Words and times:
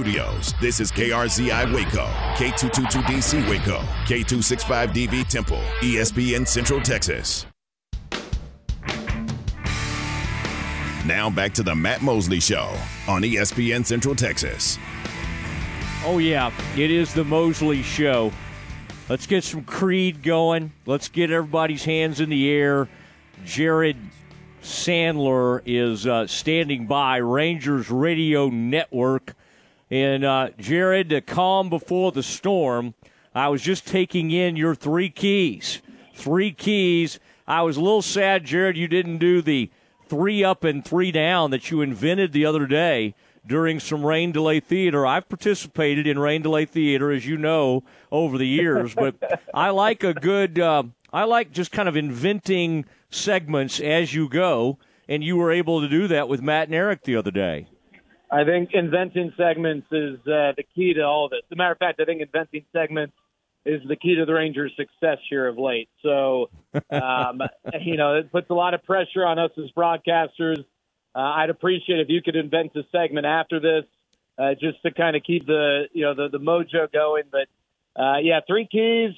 Studios. 0.00 0.54
This 0.60 0.78
is 0.78 0.92
KRZI 0.92 1.74
Waco, 1.74 2.06
K222DC 2.36 3.48
Waco, 3.48 3.80
K265DV 4.06 5.26
Temple, 5.26 5.60
ESPN 5.80 6.46
Central 6.46 6.80
Texas. 6.80 7.46
Now 11.04 11.28
back 11.28 11.52
to 11.54 11.64
the 11.64 11.74
Matt 11.74 12.00
Mosley 12.00 12.38
Show 12.38 12.72
on 13.08 13.22
ESPN 13.22 13.84
Central 13.84 14.14
Texas. 14.14 14.78
Oh, 16.04 16.18
yeah, 16.18 16.52
it 16.76 16.92
is 16.92 17.12
the 17.12 17.24
Mosley 17.24 17.82
Show. 17.82 18.30
Let's 19.08 19.26
get 19.26 19.42
some 19.42 19.64
Creed 19.64 20.22
going. 20.22 20.70
Let's 20.86 21.08
get 21.08 21.32
everybody's 21.32 21.84
hands 21.84 22.20
in 22.20 22.30
the 22.30 22.48
air. 22.48 22.88
Jared 23.44 23.96
Sandler 24.62 25.60
is 25.66 26.06
uh, 26.06 26.28
standing 26.28 26.86
by, 26.86 27.16
Rangers 27.16 27.90
Radio 27.90 28.48
Network. 28.48 29.34
And 29.90 30.24
uh, 30.24 30.50
Jared, 30.58 31.24
calm 31.26 31.70
before 31.70 32.12
the 32.12 32.22
storm, 32.22 32.94
I 33.34 33.48
was 33.48 33.62
just 33.62 33.86
taking 33.86 34.30
in 34.30 34.56
your 34.56 34.74
three 34.74 35.10
keys. 35.10 35.80
Three 36.14 36.52
keys. 36.52 37.20
I 37.46 37.62
was 37.62 37.76
a 37.76 37.80
little 37.80 38.02
sad, 38.02 38.44
Jared, 38.44 38.76
you 38.76 38.88
didn't 38.88 39.18
do 39.18 39.40
the 39.40 39.70
three 40.06 40.44
up 40.44 40.64
and 40.64 40.84
three 40.84 41.12
down 41.12 41.50
that 41.50 41.70
you 41.70 41.80
invented 41.80 42.32
the 42.32 42.44
other 42.44 42.66
day 42.66 43.14
during 43.46 43.80
some 43.80 44.04
rain 44.04 44.32
delay 44.32 44.60
theater. 44.60 45.06
I've 45.06 45.28
participated 45.28 46.06
in 46.06 46.18
rain 46.18 46.42
delay 46.42 46.66
theater, 46.66 47.10
as 47.10 47.26
you 47.26 47.38
know, 47.38 47.84
over 48.12 48.36
the 48.36 48.46
years, 48.46 48.94
but 48.94 49.42
I 49.54 49.70
like 49.70 50.04
a 50.04 50.12
good, 50.12 50.58
uh, 50.58 50.82
I 51.12 51.24
like 51.24 51.52
just 51.52 51.72
kind 51.72 51.88
of 51.88 51.96
inventing 51.96 52.84
segments 53.08 53.80
as 53.80 54.12
you 54.12 54.28
go, 54.28 54.78
and 55.08 55.24
you 55.24 55.36
were 55.36 55.50
able 55.50 55.80
to 55.80 55.88
do 55.88 56.06
that 56.08 56.28
with 56.28 56.42
Matt 56.42 56.68
and 56.68 56.74
Eric 56.74 57.04
the 57.04 57.16
other 57.16 57.30
day. 57.30 57.68
I 58.30 58.44
think 58.44 58.70
inventing 58.72 59.32
segments 59.36 59.86
is 59.90 60.18
uh, 60.20 60.52
the 60.56 60.64
key 60.74 60.94
to 60.94 61.02
all 61.02 61.26
of 61.26 61.30
this. 61.30 61.40
As 61.44 61.52
a 61.52 61.56
matter 61.56 61.72
of 61.72 61.78
fact, 61.78 62.00
I 62.00 62.04
think 62.04 62.20
inventing 62.20 62.64
segments 62.72 63.14
is 63.64 63.80
the 63.86 63.96
key 63.96 64.16
to 64.16 64.26
the 64.26 64.34
Rangers' 64.34 64.72
success 64.76 65.18
here 65.28 65.46
of 65.46 65.58
late. 65.58 65.88
So, 66.02 66.50
um, 66.90 67.40
you 67.80 67.96
know, 67.96 68.16
it 68.16 68.30
puts 68.30 68.50
a 68.50 68.54
lot 68.54 68.74
of 68.74 68.82
pressure 68.84 69.24
on 69.24 69.38
us 69.38 69.50
as 69.56 69.70
broadcasters. 69.76 70.64
Uh, 71.14 71.18
I'd 71.18 71.50
appreciate 71.50 72.00
if 72.00 72.08
you 72.08 72.22
could 72.22 72.36
invent 72.36 72.76
a 72.76 72.82
segment 72.92 73.26
after 73.26 73.60
this, 73.60 73.84
uh, 74.38 74.54
just 74.54 74.80
to 74.82 74.92
kind 74.92 75.16
of 75.16 75.22
keep 75.22 75.46
the 75.46 75.88
you 75.92 76.02
know 76.04 76.14
the 76.14 76.28
the 76.28 76.38
mojo 76.38 76.90
going. 76.92 77.24
But 77.30 77.48
uh, 78.00 78.18
yeah, 78.18 78.40
three 78.46 78.68
keys: 78.70 79.14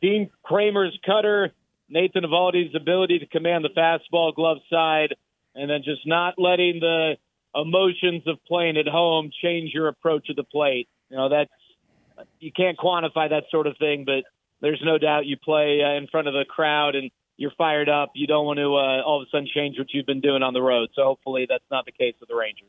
Dean 0.00 0.30
Kremer's 0.48 0.96
cutter, 1.04 1.52
Nathan 1.88 2.24
Eovaldi's 2.24 2.74
ability 2.74 3.20
to 3.20 3.26
command 3.26 3.64
the 3.64 3.70
fastball 3.70 4.34
glove 4.34 4.58
side, 4.70 5.16
and 5.54 5.70
then 5.70 5.82
just 5.84 6.06
not 6.06 6.34
letting 6.38 6.80
the 6.80 7.16
emotions 7.54 8.22
of 8.26 8.38
playing 8.46 8.76
at 8.76 8.86
home 8.86 9.30
change 9.42 9.72
your 9.74 9.88
approach 9.88 10.26
to 10.26 10.34
the 10.34 10.44
plate. 10.44 10.88
You 11.10 11.16
know, 11.16 11.28
that's 11.28 11.50
you 12.40 12.52
can't 12.52 12.78
quantify 12.78 13.30
that 13.30 13.44
sort 13.50 13.66
of 13.66 13.76
thing, 13.78 14.04
but 14.04 14.24
there's 14.60 14.80
no 14.84 14.98
doubt 14.98 15.26
you 15.26 15.36
play 15.36 15.80
uh, 15.82 15.96
in 15.96 16.06
front 16.06 16.28
of 16.28 16.34
the 16.34 16.44
crowd 16.48 16.94
and 16.94 17.10
you're 17.36 17.52
fired 17.58 17.88
up. 17.88 18.12
You 18.14 18.26
don't 18.26 18.46
want 18.46 18.58
to 18.58 18.74
uh, 18.76 19.02
all 19.02 19.20
of 19.20 19.26
a 19.26 19.30
sudden 19.30 19.48
change 19.52 19.78
what 19.78 19.88
you've 19.92 20.06
been 20.06 20.20
doing 20.20 20.42
on 20.42 20.54
the 20.54 20.62
road. 20.62 20.90
So 20.94 21.04
hopefully 21.04 21.46
that's 21.48 21.64
not 21.70 21.84
the 21.84 21.92
case 21.92 22.14
with 22.20 22.28
the 22.28 22.36
Rangers. 22.36 22.68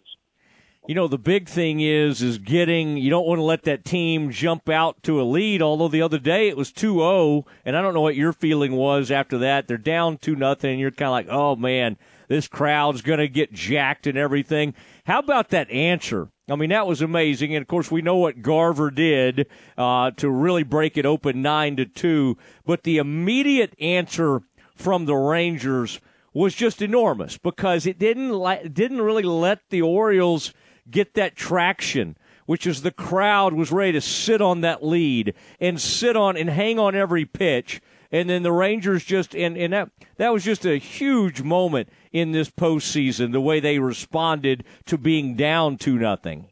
You 0.85 0.95
know, 0.95 1.07
the 1.07 1.17
big 1.17 1.47
thing 1.47 1.79
is 1.79 2.21
is 2.21 2.37
getting 2.39 2.97
you 2.97 3.09
don't 3.09 3.25
want 3.25 3.39
to 3.39 3.43
let 3.43 3.63
that 3.63 3.85
team 3.85 4.31
jump 4.31 4.67
out 4.67 5.01
to 5.03 5.21
a 5.21 5.23
lead, 5.23 5.61
although 5.61 5.87
the 5.87 6.01
other 6.01 6.19
day 6.19 6.49
it 6.49 6.57
was 6.57 6.73
2-0 6.73 7.45
and 7.63 7.77
I 7.77 7.81
don't 7.81 7.93
know 7.93 8.01
what 8.01 8.17
your 8.17 8.33
feeling 8.33 8.73
was 8.73 9.09
after 9.09 9.37
that. 9.37 9.67
They're 9.67 9.77
down 9.77 10.17
2 10.17 10.35
nothing 10.35 10.71
and 10.71 10.79
you're 10.81 10.91
kind 10.91 11.07
of 11.07 11.11
like, 11.11 11.27
"Oh 11.29 11.55
man, 11.55 11.97
this 12.33 12.47
crowd's 12.47 13.01
going 13.01 13.19
to 13.19 13.27
get 13.27 13.53
jacked 13.53 14.07
and 14.07 14.17
everything." 14.17 14.73
How 15.05 15.19
about 15.19 15.49
that 15.49 15.69
answer? 15.69 16.29
I 16.49 16.55
mean, 16.57 16.71
that 16.71 16.87
was 16.87 17.01
amazing, 17.01 17.55
and 17.55 17.61
of 17.61 17.67
course, 17.67 17.89
we 17.89 18.01
know 18.01 18.17
what 18.17 18.41
Garver 18.41 18.91
did 18.91 19.47
uh, 19.77 20.11
to 20.17 20.29
really 20.29 20.63
break 20.63 20.97
it 20.97 21.05
open 21.05 21.41
nine 21.41 21.77
to 21.77 21.85
two. 21.85 22.37
But 22.65 22.83
the 22.83 22.97
immediate 22.97 23.73
answer 23.79 24.41
from 24.75 25.05
the 25.05 25.15
Rangers 25.15 26.01
was 26.33 26.53
just 26.53 26.81
enormous 26.81 27.37
because 27.37 27.85
it 27.85 27.99
didn't 27.99 28.37
li- 28.37 28.67
didn't 28.67 29.01
really 29.01 29.23
let 29.23 29.59
the 29.69 29.81
Orioles 29.81 30.53
get 30.89 31.13
that 31.13 31.35
traction, 31.35 32.17
which 32.45 32.67
is 32.67 32.81
the 32.81 32.91
crowd 32.91 33.53
was 33.53 33.71
ready 33.71 33.93
to 33.93 34.01
sit 34.01 34.41
on 34.41 34.61
that 34.61 34.83
lead 34.83 35.33
and 35.59 35.79
sit 35.79 36.17
on 36.17 36.35
and 36.35 36.49
hang 36.49 36.77
on 36.77 36.95
every 36.95 37.23
pitch. 37.23 37.81
And 38.13 38.29
then 38.29 38.43
the 38.43 38.51
Rangers 38.51 39.03
just 39.03 39.35
and, 39.35 39.57
and 39.57 39.73
that 39.73 39.89
that 40.17 40.31
was 40.31 40.43
just 40.43 40.65
a 40.65 40.77
huge 40.77 41.41
moment 41.41 41.89
in 42.11 42.31
this 42.31 42.49
postseason, 42.49 43.31
the 43.31 43.41
way 43.41 43.59
they 43.59 43.79
responded 43.79 44.63
to 44.85 44.99
being 44.99 45.35
down 45.35 45.77
to 45.79 45.97
nothing. 45.97 46.47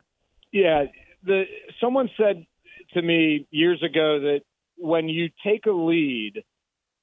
Yeah, 0.52 0.86
the 1.24 1.44
someone 1.80 2.10
said 2.18 2.48
to 2.96 3.02
me 3.02 3.48
years 3.52 3.84
ago 3.84 4.20
that 4.22 4.42
when 4.78 5.08
you 5.08 5.30
take 5.46 5.68
a 5.68 5.72
lead, 5.72 6.44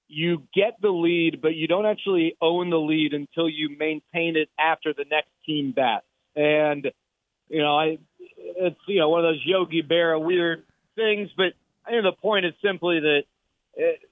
you 0.08 0.42
get 0.52 0.80
the 0.82 0.91
lead, 0.91 1.41
but 1.41 1.54
you 1.54 1.68
don't 1.68 1.86
actually 1.86 2.34
own 2.41 2.70
the 2.70 2.80
lead 2.80 3.14
until 3.14 3.48
you 3.48 3.76
maintain 3.78 4.36
it 4.36 4.48
after 4.58 4.92
the 4.92 5.04
next 5.08 5.30
team 5.47 5.70
bats. 5.70 6.04
And 6.34 6.91
you 7.48 7.62
know, 7.62 7.78
I 7.78 7.98
it's 8.36 8.80
you 8.88 8.98
know 8.98 9.08
one 9.08 9.24
of 9.24 9.34
those 9.34 9.42
Yogi 9.47 9.84
Berra 9.84 10.20
weird 10.20 10.64
things, 10.97 11.30
but 11.36 11.52
I 11.86 11.91
think 11.91 12.02
the 12.02 12.20
point 12.20 12.44
is 12.44 12.54
simply 12.60 12.98
that 12.98 13.22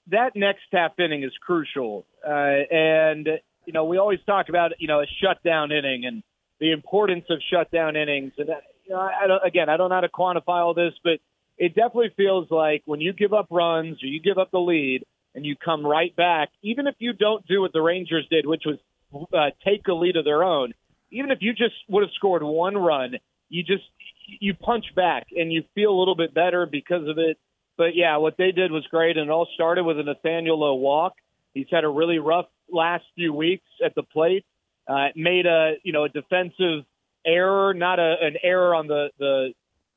that 0.08 0.30
next 0.34 0.64
half 0.72 0.98
inning 0.98 1.22
is 1.22 1.32
crucial, 1.40 2.06
uh, 2.26 2.30
and 2.70 3.28
you 3.66 3.72
know, 3.72 3.84
we 3.84 3.98
always 3.98 4.20
talk 4.24 4.48
about, 4.48 4.72
you 4.78 4.88
know, 4.88 5.00
a 5.00 5.06
shutdown 5.20 5.72
inning 5.72 6.04
and 6.06 6.22
the 6.60 6.72
importance 6.72 7.24
of 7.28 7.40
shutdown 7.52 7.96
innings. 7.96 8.32
And, 8.38 8.48
you 8.84 8.94
know, 8.94 9.00
I 9.00 9.26
don't, 9.26 9.44
again, 9.44 9.68
I 9.68 9.76
don't 9.76 9.90
know 9.90 9.96
how 9.96 10.00
to 10.00 10.08
quantify 10.08 10.62
all 10.62 10.72
this, 10.72 10.92
but 11.02 11.18
it 11.58 11.74
definitely 11.74 12.12
feels 12.16 12.48
like 12.50 12.82
when 12.86 13.00
you 13.00 13.12
give 13.12 13.32
up 13.32 13.48
runs 13.50 14.02
or 14.02 14.06
you 14.06 14.20
give 14.20 14.38
up 14.38 14.52
the 14.52 14.60
lead 14.60 15.04
and 15.34 15.44
you 15.44 15.56
come 15.62 15.84
right 15.84 16.14
back, 16.14 16.50
even 16.62 16.86
if 16.86 16.94
you 16.98 17.12
don't 17.12 17.44
do 17.46 17.60
what 17.60 17.72
the 17.72 17.82
Rangers 17.82 18.26
did, 18.30 18.46
which 18.46 18.62
was 18.64 18.78
uh, 19.34 19.50
take 19.64 19.86
a 19.88 19.92
lead 19.92 20.16
of 20.16 20.24
their 20.24 20.44
own, 20.44 20.72
even 21.10 21.30
if 21.30 21.38
you 21.40 21.52
just 21.52 21.74
would 21.88 22.02
have 22.02 22.12
scored 22.14 22.42
one 22.42 22.76
run, 22.76 23.14
you 23.48 23.62
just, 23.62 23.84
you 24.40 24.54
punch 24.54 24.86
back 24.94 25.26
and 25.36 25.52
you 25.52 25.64
feel 25.74 25.90
a 25.90 25.98
little 25.98 26.16
bit 26.16 26.32
better 26.32 26.66
because 26.66 27.08
of 27.08 27.18
it. 27.18 27.36
But 27.76 27.94
yeah, 27.94 28.16
what 28.16 28.36
they 28.36 28.52
did 28.52 28.72
was 28.72 28.86
great, 28.90 29.16
and 29.16 29.28
it 29.28 29.32
all 29.32 29.48
started 29.54 29.84
with 29.84 29.98
a 29.98 30.02
Nathaniel 30.02 30.58
Lowe 30.58 30.74
walk. 30.74 31.14
He's 31.52 31.66
had 31.70 31.84
a 31.84 31.88
really 31.88 32.18
rough 32.18 32.46
last 32.70 33.04
few 33.14 33.32
weeks 33.32 33.66
at 33.84 33.94
the 33.94 34.02
plate. 34.02 34.44
Uh, 34.88 35.08
made 35.14 35.46
a 35.46 35.74
you 35.82 35.92
know 35.92 36.04
a 36.04 36.08
defensive 36.08 36.84
error, 37.26 37.74
not 37.74 37.98
a, 37.98 38.16
an 38.20 38.36
error 38.42 38.74
on 38.74 38.86
the 38.86 39.10
the 39.18 39.52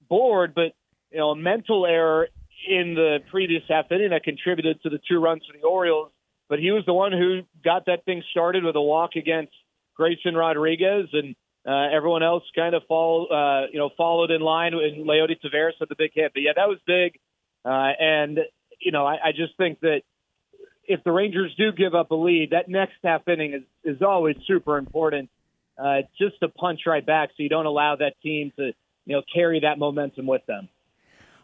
board, 0.09 0.53
but 0.55 0.73
you 1.11 1.19
know 1.19 1.29
a 1.29 1.35
mental 1.35 1.85
error 1.85 2.27
in 2.67 2.95
the 2.95 3.19
previous 3.31 3.63
half 3.69 3.91
inning 3.91 4.09
that 4.09 4.23
contributed 4.23 4.81
to 4.81 4.89
the 4.89 4.99
two 5.07 5.19
runs 5.19 5.43
for 5.45 5.57
the 5.57 5.65
Orioles. 5.65 6.11
But 6.49 6.59
he 6.59 6.71
was 6.71 6.83
the 6.85 6.93
one 6.93 7.11
who 7.11 7.41
got 7.63 7.85
that 7.85 8.05
thing 8.05 8.23
started 8.31 8.63
with 8.63 8.75
a 8.75 8.81
walk 8.81 9.11
against 9.15 9.53
Grayson 9.95 10.35
Rodriguez, 10.35 11.07
and 11.13 11.35
uh, 11.67 11.95
everyone 11.95 12.23
else 12.23 12.43
kind 12.55 12.73
of 12.73 12.81
fall 12.87 13.27
uh, 13.31 13.67
you 13.71 13.77
know 13.77 13.91
followed 13.95 14.31
in 14.31 14.41
line. 14.41 14.73
And 14.73 15.07
Leody 15.07 15.37
Taveras 15.39 15.73
had 15.79 15.89
the 15.89 15.95
big 15.95 16.11
hit, 16.13 16.31
but 16.33 16.41
yeah, 16.41 16.53
that 16.55 16.67
was 16.67 16.79
big. 16.87 17.19
Uh, 17.65 17.91
and 17.99 18.39
you 18.79 18.91
know, 18.91 19.05
I, 19.05 19.15
I 19.15 19.31
just 19.31 19.57
think 19.57 19.79
that 19.81 20.01
if 20.85 21.03
the 21.03 21.11
Rangers 21.11 21.53
do 21.57 21.71
give 21.71 21.93
up 21.93 22.11
a 22.11 22.15
lead, 22.15 22.51
that 22.51 22.67
next 22.67 22.95
half 23.03 23.27
inning 23.27 23.53
is, 23.53 23.95
is 23.95 24.01
always 24.01 24.35
super 24.47 24.77
important 24.77 25.29
uh, 25.77 26.01
just 26.17 26.39
to 26.41 26.49
punch 26.49 26.81
right 26.85 27.05
back 27.05 27.29
so 27.29 27.43
you 27.43 27.49
don't 27.49 27.65
allow 27.65 27.95
that 27.95 28.13
team 28.21 28.51
to 28.57 28.73
you 29.05 29.15
know 29.15 29.21
carry 29.33 29.61
that 29.61 29.77
momentum 29.79 30.27
with 30.27 30.45
them. 30.45 30.67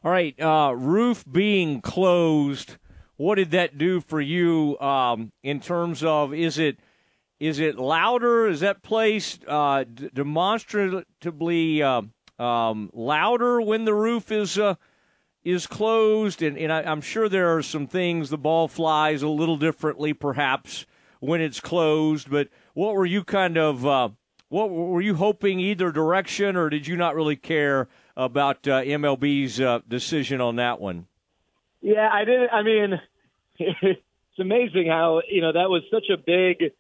All 0.04 0.12
right, 0.12 0.40
uh, 0.40 0.74
roof 0.76 1.24
being 1.30 1.82
closed, 1.82 2.78
what 3.18 3.36
did 3.36 3.52
that 3.52 3.78
do 3.78 4.02
for 4.02 4.22
you 4.22 4.78
um, 4.80 5.32
in 5.42 5.60
terms 5.60 6.04
of 6.04 6.34
is 6.34 6.60
it 6.60 6.78
is 7.40 7.60
it 7.60 7.78
louder? 7.78 8.48
Is 8.48 8.62
that 8.62 8.82
place 8.82 9.40
uh, 9.48 9.84
d- 9.84 10.10
demonstrably 10.14 11.82
uh, 11.82 12.02
um, 12.40 12.90
louder 12.94 13.62
when 13.62 13.86
the 13.86 13.94
roof 13.94 14.32
is 14.32 14.58
uh, 14.58 14.76
is 15.46 15.68
closed, 15.68 16.42
and, 16.42 16.58
and 16.58 16.74
I, 16.74 16.92
am 16.92 17.02
sure 17.02 17.30
there 17.30 17.56
are 17.56 17.62
some 17.62 17.86
things 17.86 18.30
the 18.30 18.38
ball 18.38 18.68
flies 18.68 19.22
a 19.22 19.30
little 19.30 19.58
differently, 19.58 20.12
perhaps 20.12 20.88
when 21.20 21.40
it's 21.40 21.62
closed. 21.62 22.30
But 22.30 22.50
what 22.74 22.96
were 22.96 23.06
you 23.06 23.24
kind 23.24 23.56
of 23.56 23.86
uh, 23.86 24.10
what 24.50 24.72
were 24.72 25.02
you 25.02 25.16
hoping 25.16 25.60
either 25.60 25.92
direction, 25.92 26.56
or 26.56 26.70
did 26.70 26.88
you 26.88 26.98
not 26.98 27.16
really 27.16 27.36
care 27.36 27.88
about 28.18 28.68
uh, 28.68 28.82
MLB's 28.82 29.62
uh, 29.62 29.80
decision 29.88 30.42
on 30.42 30.56
that 30.56 30.82
one? 30.82 31.08
Yeah, 31.82 32.10
I 32.12 32.26
didn't. 32.26 32.50
I 32.52 32.64
mean, 32.64 33.02
it's 33.60 34.40
amazing 34.40 34.88
how 34.88 35.22
you 35.30 35.42
know 35.42 35.54
that 35.54 35.70
was 35.70 35.84
such 35.92 36.10
a 36.12 36.18
big 36.18 36.72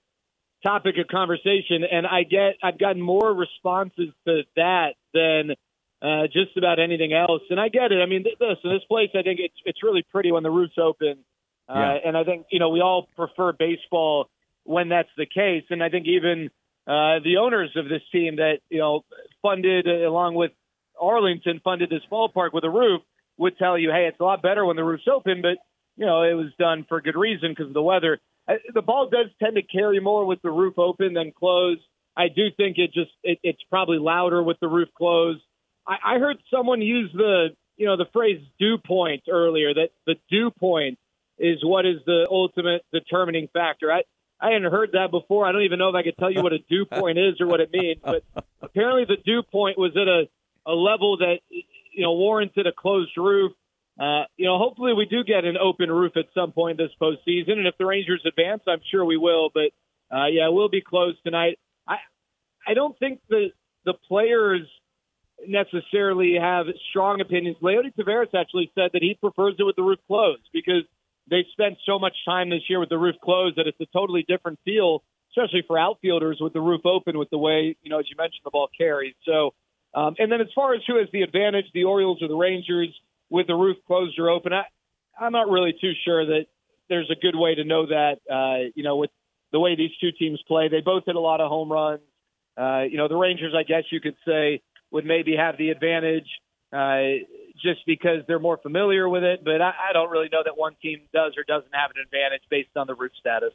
topic 0.63 0.95
of 0.97 1.07
conversation, 1.07 1.83
and 1.89 2.07
I 2.07 2.23
get 2.23 2.56
I've 2.63 2.79
gotten 2.79 3.01
more 3.01 3.31
responses 3.31 4.09
to 4.25 4.41
that 4.56 4.95
than 5.13 5.56
uh, 6.05 6.27
just 6.27 6.55
about 6.55 6.79
anything 6.79 7.13
else. 7.13 7.41
And 7.49 7.59
I 7.59 7.69
get 7.69 7.91
it. 7.91 7.99
I 8.01 8.05
mean, 8.05 8.23
listen, 8.39 8.69
this 8.69 8.83
place, 8.87 9.09
I 9.15 9.23
think 9.23 9.39
it's 9.39 9.55
it's 9.65 9.81
really 9.81 10.03
pretty 10.11 10.31
when 10.31 10.43
the 10.43 10.51
roof's 10.51 10.77
open. 10.77 11.25
Uh, 11.67 11.73
yeah. 11.73 11.97
And 12.05 12.17
I 12.17 12.23
think 12.23 12.45
you 12.51 12.59
know 12.59 12.69
we 12.69 12.81
all 12.81 13.09
prefer 13.15 13.53
baseball 13.53 14.29
when 14.63 14.89
that's 14.89 15.09
the 15.17 15.25
case. 15.25 15.63
And 15.69 15.81
I 15.83 15.89
think 15.89 16.05
even 16.07 16.51
uh, 16.85 17.19
the 17.23 17.37
owners 17.41 17.71
of 17.75 17.89
this 17.89 18.03
team 18.11 18.35
that 18.35 18.59
you 18.69 18.79
know 18.79 19.03
funded 19.41 19.87
uh, 19.87 20.07
along 20.07 20.35
with 20.35 20.51
Arlington 20.99 21.59
funded 21.63 21.89
this 21.89 22.03
ballpark 22.11 22.53
with 22.53 22.63
a 22.63 22.69
roof 22.69 23.01
would 23.37 23.57
tell 23.57 23.77
you, 23.77 23.89
hey, 23.89 24.07
it's 24.07 24.19
a 24.19 24.23
lot 24.23 24.41
better 24.41 24.63
when 24.65 24.75
the 24.75 24.83
roof's 24.83 25.07
open, 25.11 25.41
but 25.41 25.57
you 25.97 26.05
know 26.05 26.21
it 26.21 26.33
was 26.33 26.51
done 26.59 26.85
for 26.87 27.01
good 27.01 27.17
reason 27.17 27.49
because 27.49 27.67
of 27.67 27.73
the 27.73 27.81
weather. 27.81 28.19
The 28.75 28.83
ball 28.83 29.09
does 29.09 29.31
tend 29.41 29.55
to 29.55 29.63
carry 29.63 29.99
more 29.99 30.23
with 30.27 30.39
the 30.43 30.51
roof 30.51 30.77
open 30.77 31.15
than 31.15 31.31
closed. 31.31 31.81
I 32.15 32.27
do 32.27 32.43
think 32.55 32.77
it 32.77 32.93
just 32.93 33.11
it, 33.23 33.39
it's 33.41 33.63
probably 33.71 33.97
louder 33.97 34.43
with 34.43 34.59
the 34.59 34.67
roof 34.67 34.89
closed. 34.95 35.41
I, 35.87 36.15
I 36.15 36.19
heard 36.19 36.37
someone 36.51 36.81
use 36.81 37.11
the 37.13 37.49
you 37.77 37.85
know 37.85 37.97
the 37.97 38.05
phrase 38.13 38.41
dew 38.59 38.77
point 38.77 39.23
earlier 39.29 39.73
that 39.73 39.89
the 40.05 40.15
dew 40.29 40.51
point 40.51 40.97
is 41.37 41.57
what 41.63 41.85
is 41.85 41.97
the 42.05 42.27
ultimate 42.29 42.83
determining 42.93 43.47
factor. 43.53 43.91
I 43.91 44.03
I 44.39 44.51
hadn't 44.51 44.71
heard 44.71 44.91
that 44.93 45.11
before. 45.11 45.45
I 45.45 45.51
don't 45.51 45.63
even 45.63 45.79
know 45.79 45.89
if 45.89 45.95
I 45.95 46.03
could 46.03 46.17
tell 46.17 46.31
you 46.31 46.43
what 46.43 46.53
a 46.53 46.59
dew 46.59 46.85
point 46.91 47.17
is 47.17 47.39
or 47.39 47.47
what 47.47 47.59
it 47.59 47.71
means, 47.71 47.99
but 48.03 48.23
apparently 48.61 49.05
the 49.05 49.21
dew 49.23 49.43
point 49.43 49.77
was 49.77 49.91
at 49.95 50.07
a 50.07 50.27
a 50.67 50.73
level 50.73 51.17
that 51.17 51.39
you 51.49 52.03
know 52.03 52.13
warranted 52.13 52.67
a 52.67 52.71
closed 52.71 53.15
roof. 53.17 53.51
Uh, 53.97 54.23
you 54.35 54.45
know, 54.45 54.57
hopefully 54.57 54.93
we 54.93 55.05
do 55.05 55.23
get 55.23 55.45
an 55.45 55.55
open 55.57 55.89
roof 55.89 56.17
at 56.17 56.25
some 56.33 56.51
point 56.51 56.77
this 56.77 56.91
postseason, 57.01 57.53
and 57.53 57.65
if 57.65 57.77
the 57.77 57.85
Rangers 57.85 58.21
advance, 58.25 58.61
I'm 58.67 58.81
sure 58.91 59.05
we 59.05 59.15
will. 59.15 59.49
But 59.53 59.71
uh, 60.13 60.25
yeah, 60.27 60.49
we'll 60.49 60.69
be 60.69 60.81
closed 60.81 61.17
tonight. 61.23 61.59
I 61.88 61.97
I 62.67 62.73
don't 62.73 62.97
think 62.99 63.21
the 63.29 63.51
the 63.85 63.93
players 63.93 64.67
necessarily 65.47 66.35
have 66.39 66.67
strong 66.89 67.21
opinions. 67.21 67.57
Leody 67.61 67.93
Taveras 67.97 68.33
actually 68.33 68.71
said 68.75 68.91
that 68.93 69.01
he 69.01 69.17
prefers 69.19 69.55
it 69.59 69.63
with 69.63 69.75
the 69.75 69.83
roof 69.83 69.99
closed 70.07 70.47
because 70.53 70.83
they've 71.29 71.45
spent 71.51 71.77
so 71.85 71.99
much 71.99 72.15
time 72.25 72.49
this 72.49 72.61
year 72.69 72.79
with 72.79 72.89
the 72.89 72.97
roof 72.97 73.15
closed 73.23 73.57
that 73.57 73.67
it's 73.67 73.79
a 73.81 73.85
totally 73.93 74.25
different 74.27 74.59
feel, 74.65 75.03
especially 75.31 75.63
for 75.67 75.77
outfielders 75.77 76.37
with 76.39 76.53
the 76.53 76.61
roof 76.61 76.81
open 76.85 77.17
with 77.17 77.29
the 77.29 77.37
way, 77.37 77.75
you 77.81 77.89
know, 77.89 77.99
as 77.99 78.05
you 78.09 78.15
mentioned, 78.17 78.41
the 78.43 78.51
ball 78.51 78.69
carries. 78.77 79.15
So, 79.25 79.53
um, 79.93 80.15
and 80.19 80.31
then 80.31 80.41
as 80.41 80.47
far 80.53 80.73
as 80.73 80.81
who 80.87 80.97
has 80.97 81.07
the 81.11 81.21
advantage, 81.21 81.65
the 81.73 81.85
Orioles 81.85 82.21
or 82.21 82.27
the 82.27 82.35
Rangers 82.35 82.89
with 83.29 83.47
the 83.47 83.55
roof 83.55 83.77
closed 83.88 84.17
or 84.19 84.29
open, 84.29 84.53
I, 84.53 84.63
I'm 85.19 85.31
not 85.31 85.49
really 85.49 85.73
too 85.79 85.93
sure 86.03 86.25
that 86.25 86.45
there's 86.89 87.09
a 87.09 87.19
good 87.19 87.35
way 87.35 87.55
to 87.55 87.63
know 87.63 87.88
that, 87.88 88.17
uh, 88.31 88.69
you 88.75 88.83
know, 88.83 88.97
with 88.97 89.09
the 89.51 89.59
way 89.59 89.75
these 89.75 89.91
two 90.01 90.11
teams 90.11 90.41
play. 90.47 90.67
They 90.67 90.81
both 90.81 91.03
hit 91.05 91.15
a 91.15 91.19
lot 91.19 91.41
of 91.41 91.49
home 91.49 91.71
runs. 91.71 92.01
Uh, 92.57 92.83
you 92.89 92.97
know, 92.97 93.07
the 93.07 93.15
Rangers, 93.15 93.53
I 93.57 93.63
guess 93.63 93.83
you 93.91 93.99
could 93.99 94.15
say, 94.25 94.61
would 94.91 95.05
maybe 95.05 95.35
have 95.35 95.57
the 95.57 95.69
advantage 95.69 96.27
uh, 96.71 97.23
just 97.61 97.85
because 97.85 98.21
they're 98.27 98.39
more 98.39 98.57
familiar 98.57 99.07
with 99.07 99.23
it. 99.23 99.43
But 99.43 99.61
I, 99.61 99.73
I 99.89 99.93
don't 99.93 100.09
really 100.09 100.29
know 100.31 100.41
that 100.43 100.57
one 100.57 100.75
team 100.81 101.01
does 101.13 101.33
or 101.37 101.43
doesn't 101.43 101.73
have 101.73 101.91
an 101.95 102.01
advantage 102.03 102.43
based 102.49 102.75
on 102.75 102.87
the 102.87 102.95
root 102.95 103.11
status. 103.19 103.53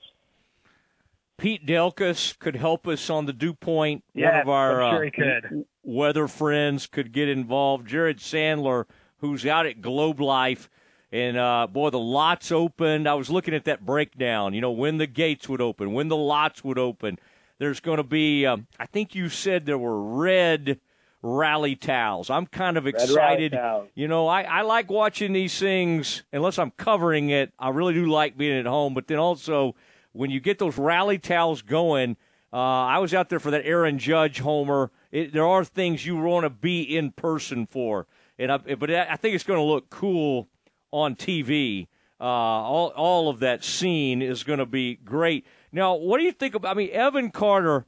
Pete 1.38 1.66
Delkus 1.66 2.38
could 2.38 2.56
help 2.56 2.86
us 2.86 3.08
on 3.08 3.24
the 3.24 3.32
dew 3.32 3.54
point. 3.54 4.04
Yeah, 4.14 4.30
One 4.30 4.40
of 4.40 4.48
our 4.48 5.10
sure 5.14 5.36
uh, 5.36 5.62
weather 5.82 6.28
friends 6.28 6.86
could 6.86 7.12
get 7.12 7.28
involved. 7.28 7.88
Jared 7.88 8.18
Sandler, 8.18 8.84
who's 9.18 9.46
out 9.46 9.64
at 9.66 9.80
Globe 9.80 10.20
Life. 10.20 10.68
And 11.12 11.36
uh, 11.36 11.66
boy, 11.66 11.90
the 11.90 11.98
lots 11.98 12.52
opened. 12.52 13.08
I 13.08 13.14
was 13.14 13.30
looking 13.30 13.54
at 13.54 13.64
that 13.64 13.84
breakdown. 13.84 14.54
You 14.54 14.60
know 14.60 14.70
when 14.70 14.98
the 14.98 15.06
gates 15.06 15.48
would 15.48 15.60
open, 15.60 15.92
when 15.92 16.08
the 16.08 16.16
lots 16.16 16.62
would 16.62 16.78
open. 16.78 17.18
There's 17.58 17.80
going 17.80 17.98
to 17.98 18.04
be. 18.04 18.46
Um, 18.46 18.66
I 18.78 18.86
think 18.86 19.14
you 19.14 19.28
said 19.28 19.66
there 19.66 19.76
were 19.76 20.00
red 20.02 20.80
rally 21.22 21.76
towels. 21.76 22.30
I'm 22.30 22.46
kind 22.46 22.76
of 22.76 22.86
excited. 22.86 23.52
You 23.94 24.08
know, 24.08 24.26
I, 24.26 24.42
I 24.42 24.62
like 24.62 24.90
watching 24.90 25.32
these 25.32 25.58
things, 25.58 26.22
unless 26.32 26.58
I'm 26.58 26.70
covering 26.72 27.30
it. 27.30 27.52
I 27.58 27.70
really 27.70 27.94
do 27.94 28.06
like 28.06 28.36
being 28.36 28.58
at 28.58 28.66
home. 28.66 28.94
But 28.94 29.06
then 29.06 29.18
also, 29.18 29.74
when 30.12 30.30
you 30.30 30.40
get 30.40 30.58
those 30.58 30.78
rally 30.78 31.18
towels 31.18 31.62
going, 31.62 32.16
uh, 32.52 32.56
I 32.56 32.98
was 32.98 33.14
out 33.14 33.28
there 33.28 33.40
for 33.40 33.50
that 33.50 33.64
Aaron 33.64 33.98
Judge 33.98 34.40
homer. 34.40 34.90
It, 35.12 35.32
there 35.32 35.46
are 35.46 35.64
things 35.64 36.06
you 36.06 36.16
want 36.16 36.44
to 36.44 36.50
be 36.50 36.82
in 36.82 37.12
person 37.12 37.66
for. 37.66 38.06
And 38.38 38.50
I, 38.50 38.58
but 38.58 38.90
I 38.90 39.16
think 39.16 39.34
it's 39.34 39.44
going 39.44 39.58
to 39.58 39.64
look 39.64 39.90
cool 39.90 40.48
on 40.90 41.14
TV. 41.14 41.86
Uh, 42.20 42.24
all, 42.24 42.88
all 42.96 43.28
of 43.28 43.40
that 43.40 43.62
scene 43.64 44.22
is 44.22 44.42
going 44.42 44.58
to 44.58 44.66
be 44.66 44.96
great. 44.96 45.46
Now, 45.72 45.94
what 45.94 46.18
do 46.18 46.24
you 46.24 46.32
think 46.32 46.54
about? 46.54 46.72
I 46.72 46.74
mean, 46.74 46.90
Evan 46.90 47.30
Carter. 47.30 47.86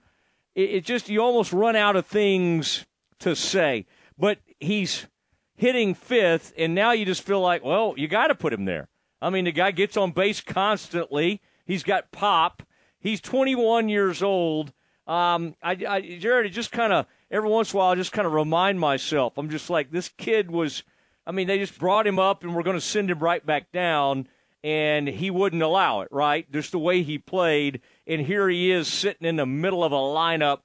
It, 0.55 0.71
it 0.71 0.85
just 0.85 1.09
you 1.09 1.23
almost 1.23 1.53
run 1.55 1.77
out 1.77 1.97
of 1.97 2.05
things 2.05 2.85
to 3.23 3.35
say. 3.35 3.87
But 4.19 4.39
he's 4.61 5.07
hitting 5.55 5.95
fifth, 5.95 6.53
and 6.57 6.75
now 6.75 6.93
you 6.93 7.05
just 7.05 7.23
feel 7.23 7.41
like, 7.41 7.65
well, 7.65 7.95
you 7.97 8.09
got 8.09 8.29
to 8.29 8.35
put 8.35 8.53
him 8.53 8.65
there. 8.65 8.89
I 9.21 9.31
mean, 9.31 9.45
the 9.45 9.53
guy 9.53 9.71
gets 9.71 9.97
on 9.97 10.11
base 10.13 10.41
constantly. 10.41 11.41
He's 11.65 11.85
got 11.85 12.11
pop. 12.11 12.63
He's 12.99 13.21
21 13.21 13.89
years 13.89 14.23
old. 14.23 14.73
Um, 15.07 15.55
I, 15.63 15.77
I 15.89 16.19
Jared, 16.19 16.53
just 16.53 16.73
kind 16.73 16.93
of 16.93 17.07
every 17.31 17.49
once 17.49 17.73
in 17.73 17.77
a 17.77 17.79
while, 17.79 17.93
I 17.93 17.95
just 17.95 18.13
kind 18.13 18.27
of 18.27 18.33
remind 18.33 18.79
myself. 18.79 19.35
I'm 19.37 19.51
just 19.51 19.71
like, 19.71 19.91
this 19.91 20.09
kid 20.09 20.51
was. 20.51 20.83
I 21.25 21.31
mean, 21.31 21.47
they 21.47 21.59
just 21.59 21.79
brought 21.79 22.07
him 22.07 22.19
up, 22.19 22.43
and 22.43 22.55
we're 22.55 22.65
going 22.65 22.77
to 22.77 22.81
send 22.81 23.09
him 23.09 23.21
right 23.21 23.45
back 23.45 23.71
down, 23.71 24.27
and 24.65 25.07
he 25.07 25.31
wouldn't 25.31 25.63
allow 25.63 26.01
it. 26.01 26.09
Right, 26.11 26.51
just 26.51 26.73
the 26.73 26.81
way 26.81 27.03
he 27.03 27.19
played, 27.19 27.81
and 28.07 28.21
here 28.21 28.49
he 28.49 28.73
is 28.73 28.89
sitting 28.89 29.27
in 29.27 29.37
the 29.37 29.47
middle 29.47 29.85
of 29.85 29.93
a 29.93 29.97
lineup 29.97 30.59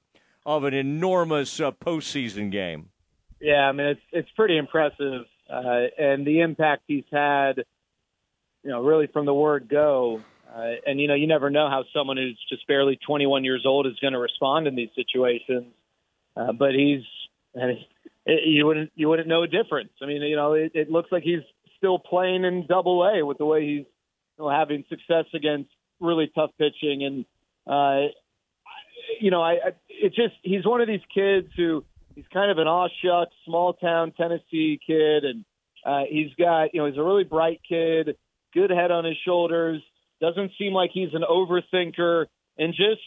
of 0.48 0.64
an 0.64 0.72
enormous 0.72 1.60
uh, 1.60 1.70
postseason 1.70 2.50
game. 2.50 2.88
Yeah, 3.38 3.68
I 3.68 3.72
mean 3.72 3.86
it's 3.88 4.00
it's 4.12 4.30
pretty 4.34 4.56
impressive, 4.56 5.26
uh, 5.48 5.80
and 5.98 6.26
the 6.26 6.40
impact 6.40 6.84
he's 6.88 7.04
had, 7.12 7.58
you 8.64 8.70
know, 8.70 8.82
really 8.82 9.08
from 9.08 9.26
the 9.26 9.34
word 9.34 9.68
go. 9.68 10.22
Uh, 10.50 10.70
and 10.86 10.98
you 10.98 11.06
know, 11.06 11.14
you 11.14 11.26
never 11.26 11.50
know 11.50 11.68
how 11.68 11.84
someone 11.94 12.16
who's 12.16 12.38
just 12.48 12.66
barely 12.66 12.98
21 13.06 13.44
years 13.44 13.64
old 13.66 13.86
is 13.86 13.92
going 14.00 14.14
to 14.14 14.18
respond 14.18 14.66
in 14.66 14.74
these 14.74 14.88
situations. 14.96 15.66
Uh, 16.34 16.52
but 16.52 16.70
he's, 16.72 17.02
I 17.54 17.66
mean, 17.66 17.84
it, 18.24 18.48
you 18.48 18.64
wouldn't 18.64 18.90
you 18.94 19.06
wouldn't 19.10 19.28
know 19.28 19.42
a 19.42 19.48
difference. 19.48 19.90
I 20.00 20.06
mean, 20.06 20.22
you 20.22 20.34
know, 20.34 20.54
it, 20.54 20.72
it 20.74 20.90
looks 20.90 21.12
like 21.12 21.24
he's 21.24 21.44
still 21.76 21.98
playing 21.98 22.44
in 22.44 22.66
Double 22.66 23.04
A 23.04 23.22
with 23.22 23.36
the 23.36 23.44
way 23.44 23.66
he's 23.66 23.86
you 24.38 24.44
know, 24.44 24.48
having 24.48 24.86
success 24.88 25.26
against 25.34 25.68
really 26.00 26.32
tough 26.34 26.52
pitching, 26.56 27.04
and 27.04 27.24
uh, 27.66 28.08
you 29.20 29.30
know, 29.30 29.42
I, 29.42 29.52
I 29.52 29.72
it's 29.88 30.16
just 30.16 30.34
he's 30.42 30.64
one 30.64 30.80
of 30.80 30.88
these 30.88 31.00
kids 31.12 31.48
who 31.56 31.84
he's 32.14 32.26
kind 32.32 32.50
of 32.50 32.58
an 32.58 32.66
aw 32.66 32.88
shucks, 33.02 33.34
small 33.44 33.74
town 33.74 34.12
Tennessee 34.16 34.78
kid, 34.84 35.24
and 35.24 35.44
uh, 35.84 36.02
he's 36.08 36.32
got 36.38 36.74
you 36.74 36.80
know 36.80 36.86
he's 36.86 36.98
a 36.98 37.02
really 37.02 37.24
bright 37.24 37.60
kid, 37.68 38.16
good 38.54 38.70
head 38.70 38.90
on 38.90 39.04
his 39.04 39.16
shoulders. 39.24 39.82
Doesn't 40.20 40.52
seem 40.58 40.72
like 40.72 40.90
he's 40.92 41.14
an 41.14 41.22
overthinker, 41.28 42.26
and 42.58 42.74
just 42.74 43.00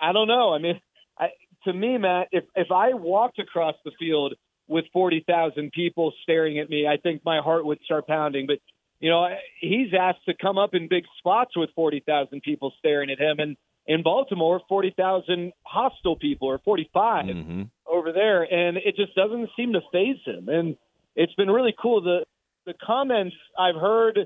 I 0.00 0.12
don't 0.12 0.28
know. 0.28 0.54
I 0.54 0.58
mean, 0.58 0.80
I, 1.18 1.28
to 1.64 1.72
me, 1.72 1.98
Matt, 1.98 2.28
if 2.32 2.44
if 2.54 2.70
I 2.70 2.94
walked 2.94 3.38
across 3.38 3.74
the 3.84 3.92
field 3.98 4.34
with 4.68 4.84
forty 4.92 5.24
thousand 5.26 5.72
people 5.72 6.12
staring 6.22 6.58
at 6.58 6.70
me, 6.70 6.86
I 6.86 6.96
think 6.96 7.22
my 7.24 7.40
heart 7.40 7.64
would 7.64 7.80
start 7.84 8.06
pounding. 8.06 8.46
But 8.46 8.58
you 9.00 9.10
know, 9.10 9.28
he's 9.60 9.92
asked 9.98 10.24
to 10.26 10.34
come 10.34 10.58
up 10.58 10.74
in 10.74 10.88
big 10.88 11.04
spots 11.18 11.56
with 11.56 11.70
forty 11.74 12.00
thousand 12.00 12.42
people 12.42 12.72
staring 12.78 13.10
at 13.10 13.18
him, 13.18 13.38
and 13.38 13.56
in 13.86 14.02
Baltimore, 14.02 14.60
40,000 14.68 15.52
hostile 15.62 16.16
people 16.16 16.48
or 16.48 16.58
45 16.58 17.24
mm-hmm. 17.24 17.62
over 17.86 18.12
there. 18.12 18.42
And 18.42 18.76
it 18.76 18.96
just 18.96 19.14
doesn't 19.14 19.50
seem 19.56 19.74
to 19.74 19.80
phase 19.92 20.18
him. 20.24 20.48
And 20.48 20.76
it's 21.14 21.34
been 21.34 21.50
really 21.50 21.74
cool. 21.80 22.02
The, 22.02 22.24
the 22.66 22.74
comments 22.84 23.36
I've 23.58 23.76
heard 23.76 24.18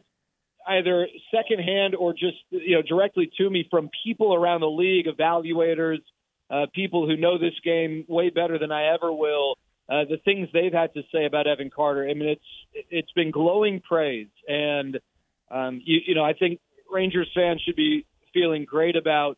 either 0.67 1.09
secondhand 1.35 1.95
or 1.95 2.13
just, 2.13 2.39
you 2.51 2.77
know, 2.77 2.83
directly 2.83 3.31
to 3.39 3.51
me 3.51 3.67
from 3.71 3.91
people 4.05 4.35
around 4.35 4.61
the 4.61 4.71
league, 4.71 5.07
evaluators, 5.07 5.99
uh, 6.51 6.67
people 6.75 7.07
who 7.07 7.17
know 7.17 7.39
this 7.39 7.55
game 7.65 8.05
way 8.09 8.31
better 8.31 8.59
than 8.59 8.73
I 8.73 8.95
ever 8.95 9.13
will. 9.13 9.57
Uh, 9.89 10.05
the 10.09 10.19
things 10.25 10.49
they've 10.53 10.73
had 10.73 10.95
to 10.95 11.03
say 11.13 11.27
about 11.27 11.49
Evan 11.49 11.69
Carter. 11.69 12.09
I 12.09 12.15
mean, 12.15 12.29
it's 12.29 12.87
it's 12.91 13.11
been 13.13 13.33
glowing 13.33 13.81
praise, 13.81 14.29
and 14.47 15.01
um, 15.51 15.83
you, 15.85 15.99
you 16.07 16.15
know, 16.15 16.25
I 16.25 16.33
think 16.33 16.61
Rangers 16.89 17.29
fans 17.35 17.61
should 17.67 17.75
be 17.75 18.07
feeling 18.33 18.65
great 18.65 18.95
about 18.95 19.37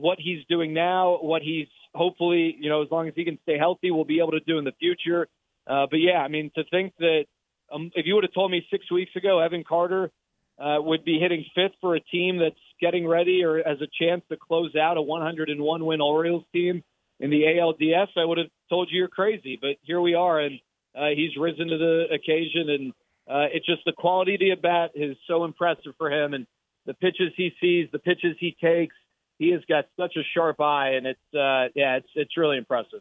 what 0.00 0.18
he's 0.18 0.44
doing 0.48 0.72
now, 0.72 1.18
what 1.20 1.42
he's 1.42 1.68
hopefully, 1.94 2.56
you 2.58 2.68
know, 2.68 2.82
as 2.82 2.90
long 2.90 3.08
as 3.08 3.14
he 3.14 3.24
can 3.24 3.38
stay 3.42 3.58
healthy, 3.58 3.90
will 3.90 4.04
be 4.04 4.20
able 4.20 4.32
to 4.32 4.40
do 4.40 4.58
in 4.58 4.64
the 4.64 4.72
future. 4.78 5.28
Uh, 5.66 5.86
but 5.90 5.98
yeah, 5.98 6.18
I 6.18 6.28
mean, 6.28 6.50
to 6.54 6.64
think 6.70 6.94
that 6.98 7.24
um, 7.72 7.90
if 7.94 8.06
you 8.06 8.14
would 8.14 8.24
have 8.24 8.34
told 8.34 8.50
me 8.50 8.66
six 8.70 8.90
weeks 8.90 9.14
ago, 9.16 9.40
Evan 9.40 9.64
Carter 9.64 10.10
uh, 10.58 10.76
would 10.78 11.04
be 11.04 11.18
hitting 11.18 11.44
fifth 11.54 11.74
for 11.80 11.94
a 11.94 12.00
team 12.00 12.38
that's 12.38 12.54
getting 12.80 13.06
ready 13.06 13.44
or 13.44 13.62
has 13.64 13.78
a 13.80 13.88
chance 14.02 14.22
to 14.30 14.36
close 14.36 14.74
out 14.74 14.96
a 14.96 15.02
101 15.02 15.84
win 15.84 16.00
Orioles 16.00 16.44
team 16.52 16.82
in 17.20 17.30
the 17.30 17.42
ALDS, 17.42 18.08
I 18.16 18.24
would 18.24 18.38
have 18.38 18.48
told 18.68 18.88
you 18.90 18.98
you're 18.98 19.08
crazy. 19.08 19.58
But 19.60 19.76
here 19.82 20.00
we 20.00 20.14
are, 20.14 20.40
and 20.40 20.58
uh, 20.96 21.08
he's 21.14 21.36
risen 21.36 21.68
to 21.68 21.78
the 21.78 22.04
occasion, 22.12 22.70
and 22.70 22.92
uh, 23.28 23.48
it's 23.52 23.66
just 23.66 23.82
the 23.84 23.92
quality 23.92 24.34
of 24.34 24.40
the 24.40 24.50
at 24.52 24.62
bat 24.62 24.90
is 24.94 25.16
so 25.28 25.44
impressive 25.44 25.92
for 25.98 26.10
him, 26.10 26.34
and 26.34 26.46
the 26.86 26.94
pitches 26.94 27.32
he 27.36 27.52
sees, 27.60 27.88
the 27.92 27.98
pitches 27.98 28.36
he 28.40 28.56
takes, 28.60 28.94
he 29.40 29.50
has 29.52 29.62
got 29.66 29.86
such 29.96 30.16
a 30.16 30.22
sharp 30.34 30.60
eye, 30.60 30.90
and 30.90 31.06
it's 31.06 31.34
uh, 31.34 31.72
yeah, 31.74 31.96
it's 31.96 32.10
it's 32.14 32.36
really 32.36 32.58
impressive. 32.58 33.00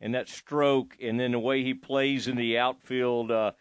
And 0.00 0.14
that 0.14 0.28
stroke, 0.28 0.96
and 1.00 1.18
then 1.18 1.30
the 1.30 1.38
way 1.38 1.62
he 1.62 1.72
plays 1.72 2.26
in 2.26 2.36
the 2.36 2.58
outfield, 2.58 3.30
uh, 3.30 3.52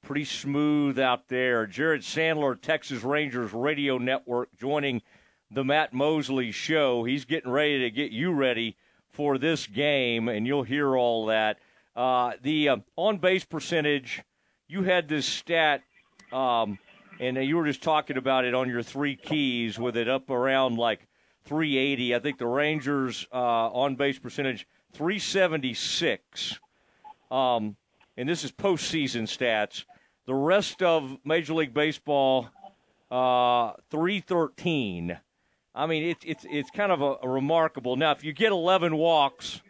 pretty 0.00 0.24
smooth 0.24 0.98
out 0.98 1.28
there. 1.28 1.66
Jared 1.66 2.02
Sandler, 2.02 2.58
Texas 2.58 3.02
Rangers 3.02 3.52
Radio 3.52 3.98
Network, 3.98 4.56
joining 4.56 5.02
the 5.50 5.64
Matt 5.64 5.92
Mosley 5.92 6.52
Show. 6.52 7.02
He's 7.02 7.24
getting 7.24 7.50
ready 7.50 7.80
to 7.80 7.90
get 7.90 8.12
you 8.12 8.32
ready 8.32 8.76
for 9.10 9.36
this 9.36 9.66
game, 9.66 10.28
and 10.28 10.46
you'll 10.46 10.62
hear 10.62 10.96
all 10.96 11.26
that. 11.26 11.58
Uh, 11.96 12.34
the 12.42 12.68
uh, 12.68 12.76
on 12.94 13.18
base 13.18 13.44
percentage, 13.44 14.22
you 14.68 14.84
had 14.84 15.08
this 15.08 15.26
stat, 15.26 15.82
um, 16.32 16.78
and 17.18 17.36
you 17.36 17.56
were 17.56 17.66
just 17.66 17.82
talking 17.82 18.16
about 18.16 18.44
it 18.44 18.54
on 18.54 18.68
your 18.68 18.84
three 18.84 19.16
keys 19.16 19.80
with 19.80 19.96
it 19.96 20.08
up 20.08 20.30
around 20.30 20.76
like 20.76 21.08
380. 21.44 22.14
I 22.14 22.18
think 22.18 22.38
the 22.38 22.46
Rangers 22.46 23.26
uh, 23.32 23.36
on 23.36 23.96
base 23.96 24.18
percentage 24.18 24.66
376. 24.92 26.60
Um, 27.30 27.76
and 28.16 28.28
this 28.28 28.44
is 28.44 28.52
postseason 28.52 29.22
stats. 29.22 29.84
The 30.26 30.34
rest 30.34 30.82
of 30.82 31.18
Major 31.24 31.54
League 31.54 31.74
Baseball, 31.74 32.48
uh, 33.10 33.72
313. 33.90 35.18
I 35.74 35.86
mean, 35.86 36.02
it's 36.04 36.22
it's 36.24 36.46
it's 36.50 36.70
kind 36.70 36.92
of 36.92 37.00
a, 37.00 37.16
a, 37.22 37.28
remarkable. 37.28 37.96
Now, 37.96 38.12
if 38.12 38.22
you 38.22 38.32
get 38.34 38.52
11 38.52 38.94
walks 38.94 39.62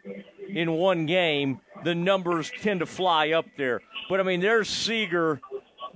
in 0.49 0.73
one 0.73 1.05
game, 1.05 1.61
the 1.85 1.95
numbers 1.95 2.51
tend 2.61 2.81
to 2.81 2.85
fly 2.85 3.31
up 3.31 3.45
there. 3.57 3.81
But 4.09 4.19
I 4.19 4.23
mean, 4.23 4.41
there's 4.41 4.69
Seager 4.69 5.39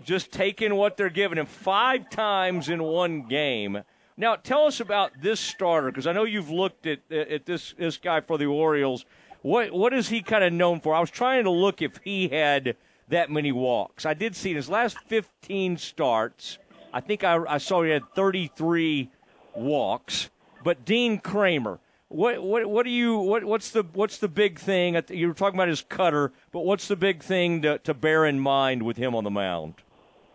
just 0.03 0.31
taking 0.31 0.75
what 0.75 0.95
they're 0.95 1.09
giving 1.09 1.37
him 1.37 1.45
five 1.45 2.09
times 2.09 2.69
in 2.69 2.81
one 2.81 3.23
game. 3.27 3.83
Now, 4.17 4.35
tell 4.35 4.65
us 4.65 4.79
about 4.79 5.11
this 5.21 5.39
starter 5.39 5.91
because 5.91 6.07
I 6.07 6.11
know 6.11 6.23
you've 6.23 6.49
looked 6.49 6.87
at 6.87 6.99
at 7.11 7.45
this 7.45 7.75
this 7.77 7.97
guy 7.97 8.21
for 8.21 8.37
the 8.37 8.47
Orioles. 8.47 9.05
What 9.43 9.71
what 9.71 9.93
is 9.93 10.09
he 10.09 10.21
kind 10.21 10.43
of 10.43 10.51
known 10.51 10.81
for? 10.81 10.95
I 10.95 10.99
was 10.99 11.11
trying 11.11 11.43
to 11.43 11.51
look 11.51 11.81
if 11.81 11.99
he 12.03 12.27
had 12.27 12.75
that 13.09 13.29
many 13.29 13.51
walks. 13.51 14.05
I 14.05 14.15
did 14.15 14.35
see 14.35 14.49
in 14.49 14.55
his 14.55 14.69
last 14.69 14.97
15 15.07 15.77
starts. 15.77 16.57
I 16.91 16.99
think 16.99 17.23
I, 17.23 17.37
I 17.47 17.57
saw 17.59 17.83
he 17.83 17.91
had 17.91 18.03
33 18.15 19.09
walks. 19.55 20.29
But 20.63 20.83
Dean 20.83 21.19
Kremer, 21.19 21.79
what 22.07 22.41
what 22.41 22.65
what 22.65 22.83
do 22.83 22.89
you 22.89 23.17
what 23.19 23.43
what's 23.43 23.69
the 23.69 23.83
what's 23.93 24.17
the 24.17 24.27
big 24.27 24.57
thing? 24.57 24.99
You 25.09 25.27
were 25.27 25.33
talking 25.35 25.57
about 25.57 25.67
his 25.67 25.83
cutter, 25.83 26.31
but 26.51 26.61
what's 26.61 26.87
the 26.87 26.95
big 26.95 27.21
thing 27.21 27.61
to, 27.61 27.77
to 27.79 27.93
bear 27.93 28.25
in 28.25 28.39
mind 28.39 28.81
with 28.81 28.97
him 28.97 29.13
on 29.13 29.23
the 29.23 29.29
mound? 29.29 29.75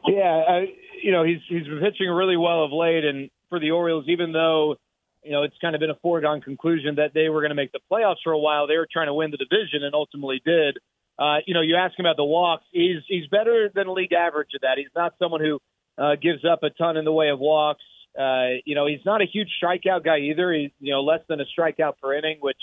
Yeah, 0.06 0.42
uh, 0.48 0.60
you 1.02 1.10
know 1.10 1.24
he's 1.24 1.40
he's 1.48 1.66
been 1.66 1.80
pitching 1.80 2.08
really 2.08 2.36
well 2.36 2.64
of 2.64 2.72
late, 2.72 3.04
and 3.04 3.30
for 3.52 3.60
the 3.60 3.72
Orioles, 3.72 4.06
even 4.08 4.32
though 4.32 4.76
you 5.22 5.32
know 5.32 5.42
it's 5.42 5.56
kind 5.60 5.74
of 5.74 5.80
been 5.80 5.90
a 5.90 5.98
foregone 6.00 6.40
conclusion 6.40 6.94
that 6.94 7.12
they 7.12 7.28
were 7.28 7.42
going 7.42 7.50
to 7.50 7.54
make 7.54 7.70
the 7.72 7.80
playoffs 7.92 8.22
for 8.24 8.32
a 8.32 8.38
while, 8.38 8.66
they 8.66 8.78
were 8.78 8.88
trying 8.90 9.08
to 9.08 9.14
win 9.14 9.30
the 9.30 9.36
division 9.36 9.84
and 9.84 9.94
ultimately 9.94 10.40
did. 10.42 10.78
Uh, 11.18 11.36
you 11.46 11.52
know, 11.52 11.60
you 11.60 11.76
ask 11.76 11.98
him 11.98 12.06
about 12.06 12.16
the 12.16 12.24
walks. 12.24 12.64
He's 12.72 13.02
he's 13.06 13.26
better 13.26 13.70
than 13.74 13.92
league 13.94 14.14
average 14.14 14.48
at 14.54 14.62
that. 14.62 14.78
He's 14.78 14.94
not 14.96 15.12
someone 15.18 15.42
who 15.42 15.60
uh, 15.98 16.16
gives 16.16 16.44
up 16.44 16.62
a 16.62 16.70
ton 16.70 16.96
in 16.96 17.04
the 17.04 17.12
way 17.12 17.28
of 17.28 17.38
walks. 17.38 17.84
Uh, 18.18 18.56
you 18.64 18.74
know, 18.74 18.86
he's 18.86 19.04
not 19.04 19.20
a 19.20 19.26
huge 19.26 19.48
strikeout 19.62 20.02
guy 20.02 20.18
either. 20.18 20.50
He's 20.50 20.70
you 20.80 20.92
know 20.92 21.02
less 21.02 21.20
than 21.28 21.40
a 21.40 21.44
strikeout 21.44 21.98
per 22.02 22.14
inning, 22.14 22.38
which 22.40 22.56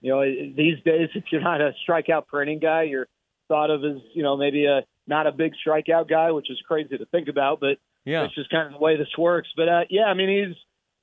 you 0.00 0.10
know 0.10 0.22
these 0.24 0.82
days 0.84 1.10
if 1.14 1.24
you're 1.30 1.42
not 1.42 1.60
a 1.60 1.72
strikeout 1.86 2.28
per 2.28 2.42
inning 2.42 2.60
guy, 2.60 2.84
you're 2.84 3.08
thought 3.48 3.70
of 3.70 3.84
as 3.84 4.00
you 4.14 4.22
know 4.22 4.38
maybe 4.38 4.64
a 4.64 4.84
not 5.06 5.26
a 5.26 5.32
big 5.32 5.52
strikeout 5.66 6.08
guy, 6.08 6.30
which 6.30 6.50
is 6.50 6.58
crazy 6.66 6.96
to 6.96 7.04
think 7.06 7.28
about. 7.28 7.60
But 7.60 7.76
yeah. 8.04 8.24
It's 8.24 8.34
just 8.34 8.50
kind 8.50 8.66
of 8.66 8.72
the 8.72 8.78
way 8.78 8.96
this 8.96 9.08
works. 9.18 9.48
But 9.56 9.68
uh, 9.68 9.80
yeah, 9.90 10.04
I 10.04 10.14
mean, 10.14 10.28
he's 10.28 10.56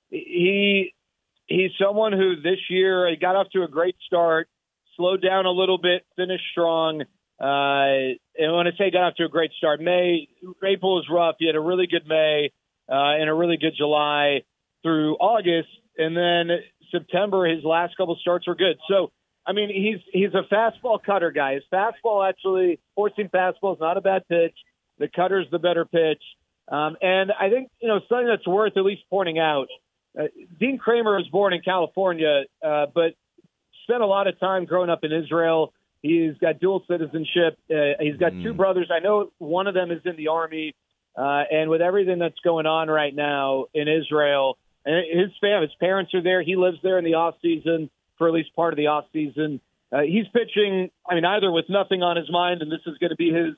he 0.09 0.93
he's 1.45 1.71
someone 1.81 2.13
who 2.13 2.41
this 2.41 2.59
year 2.69 3.09
he 3.09 3.15
got 3.15 3.35
off 3.35 3.47
to 3.53 3.63
a 3.63 3.67
great 3.67 3.95
start, 4.05 4.47
slowed 4.95 5.21
down 5.21 5.45
a 5.45 5.51
little 5.51 5.77
bit, 5.77 6.05
finished 6.15 6.45
strong. 6.51 7.01
Uh, 7.39 8.17
and 8.35 8.55
when 8.55 8.67
I 8.67 8.71
say 8.77 8.89
got 8.91 9.03
off 9.03 9.15
to 9.15 9.25
a 9.25 9.29
great 9.29 9.51
start, 9.57 9.79
May 9.79 10.27
April 10.63 10.95
was 10.95 11.07
rough. 11.11 11.35
He 11.39 11.45
had 11.45 11.55
a 11.55 11.61
really 11.61 11.87
good 11.87 12.07
May 12.07 12.51
uh, 12.89 13.19
and 13.19 13.29
a 13.29 13.33
really 13.33 13.57
good 13.57 13.73
July 13.77 14.41
through 14.81 15.15
August, 15.15 15.69
and 15.97 16.17
then 16.17 16.57
September 16.91 17.45
his 17.47 17.63
last 17.63 17.95
couple 17.97 18.17
starts 18.21 18.47
were 18.47 18.55
good. 18.55 18.77
So 18.89 19.11
I 19.45 19.53
mean, 19.53 19.69
he's 19.69 20.01
he's 20.11 20.33
a 20.33 20.53
fastball 20.53 20.99
cutter 21.03 21.31
guy. 21.31 21.53
His 21.53 21.63
fastball 21.71 22.27
actually, 22.27 22.79
four-seam 22.95 23.29
fastball 23.29 23.75
is 23.75 23.79
not 23.79 23.97
a 23.97 24.01
bad 24.01 24.27
pitch. 24.27 24.55
The 24.99 25.07
cutter's 25.07 25.45
the 25.51 25.59
better 25.59 25.85
pitch. 25.85 26.21
Um, 26.69 26.97
and 27.01 27.31
I 27.31 27.49
think, 27.49 27.69
you 27.79 27.87
know, 27.87 27.99
something 28.09 28.27
that's 28.27 28.47
worth 28.47 28.75
at 28.75 28.83
least 28.83 29.03
pointing 29.09 29.39
out 29.39 29.67
uh, 30.17 30.23
Dean 30.59 30.77
Kremer 30.77 31.15
was 31.15 31.27
born 31.27 31.53
in 31.53 31.61
California, 31.61 32.43
uh, 32.65 32.87
but 32.93 33.13
spent 33.83 34.01
a 34.01 34.05
lot 34.05 34.27
of 34.27 34.39
time 34.39 34.65
growing 34.65 34.89
up 34.89 35.03
in 35.03 35.11
Israel. 35.11 35.73
He's 36.01 36.37
got 36.39 36.59
dual 36.59 36.83
citizenship. 36.87 37.57
Uh, 37.69 37.99
he's 37.99 38.17
got 38.17 38.31
mm. 38.31 38.43
two 38.43 38.53
brothers. 38.53 38.89
I 38.91 38.99
know 38.99 39.31
one 39.37 39.67
of 39.67 39.73
them 39.73 39.91
is 39.91 40.01
in 40.05 40.15
the 40.15 40.29
army. 40.29 40.75
Uh, 41.15 41.43
and 41.51 41.69
with 41.69 41.81
everything 41.81 42.19
that's 42.19 42.39
going 42.43 42.67
on 42.67 42.89
right 42.89 43.13
now 43.13 43.65
in 43.73 43.87
Israel, 43.87 44.57
and 44.85 45.19
his 45.19 45.31
family, 45.41 45.67
his 45.67 45.75
parents 45.79 46.13
are 46.13 46.21
there. 46.21 46.43
He 46.43 46.55
lives 46.55 46.77
there 46.83 46.99
in 46.99 47.03
the 47.03 47.15
off 47.15 47.35
season 47.41 47.89
for 48.17 48.27
at 48.27 48.33
least 48.33 48.55
part 48.55 48.71
of 48.71 48.77
the 48.77 48.87
off 48.87 49.05
season. 49.11 49.59
Uh, 49.91 50.01
he's 50.01 50.25
pitching. 50.31 50.91
I 51.09 51.15
mean, 51.15 51.25
either 51.25 51.51
with 51.51 51.65
nothing 51.69 52.03
on 52.03 52.17
his 52.17 52.31
mind, 52.31 52.61
and 52.61 52.71
this 52.71 52.81
is 52.85 52.97
going 52.99 53.09
to 53.09 53.15
be 53.15 53.31
his 53.31 53.55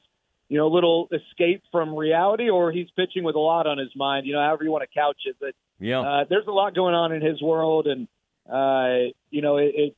you 0.49 0.57
know, 0.57 0.67
a 0.67 0.73
little 0.73 1.07
escape 1.11 1.63
from 1.71 1.95
reality, 1.95 2.49
or 2.49 2.71
he's 2.71 2.87
pitching 2.95 3.23
with 3.23 3.35
a 3.35 3.39
lot 3.39 3.67
on 3.67 3.77
his 3.77 3.95
mind. 3.95 4.25
You 4.25 4.33
know, 4.33 4.41
however 4.41 4.63
you 4.63 4.71
want 4.71 4.83
to 4.83 4.99
couch 4.99 5.21
it, 5.25 5.37
but 5.39 5.53
yeah, 5.79 6.01
uh, 6.01 6.25
there's 6.27 6.47
a 6.47 6.51
lot 6.51 6.75
going 6.75 6.95
on 6.95 7.11
in 7.13 7.21
his 7.21 7.41
world, 7.41 7.87
and 7.87 8.07
uh, 8.51 9.11
you 9.29 9.41
know, 9.41 9.57
it, 9.57 9.71
it, 9.75 9.95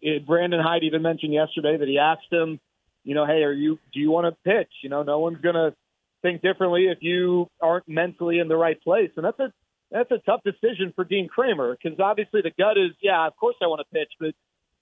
it. 0.00 0.26
Brandon 0.26 0.60
Hyde 0.60 0.84
even 0.84 1.02
mentioned 1.02 1.34
yesterday 1.34 1.76
that 1.76 1.86
he 1.86 1.98
asked 1.98 2.32
him, 2.32 2.58
you 3.04 3.14
know, 3.14 3.26
hey, 3.26 3.42
are 3.42 3.52
you? 3.52 3.78
Do 3.92 4.00
you 4.00 4.10
want 4.10 4.26
to 4.26 4.50
pitch? 4.50 4.72
You 4.82 4.88
know, 4.88 5.02
no 5.02 5.18
one's 5.18 5.40
gonna 5.42 5.74
think 6.22 6.40
differently 6.40 6.86
if 6.86 6.98
you 7.02 7.48
aren't 7.60 7.86
mentally 7.86 8.38
in 8.38 8.48
the 8.48 8.56
right 8.56 8.82
place, 8.82 9.10
and 9.16 9.24
that's 9.24 9.38
a 9.38 9.52
that's 9.90 10.10
a 10.10 10.18
tough 10.18 10.40
decision 10.44 10.94
for 10.96 11.04
Dean 11.04 11.28
Kremer 11.28 11.76
because 11.76 12.00
obviously 12.00 12.40
the 12.40 12.52
gut 12.56 12.78
is, 12.78 12.92
yeah, 13.02 13.26
of 13.26 13.36
course 13.36 13.56
I 13.60 13.66
want 13.66 13.80
to 13.80 13.98
pitch, 13.98 14.12
but 14.18 14.34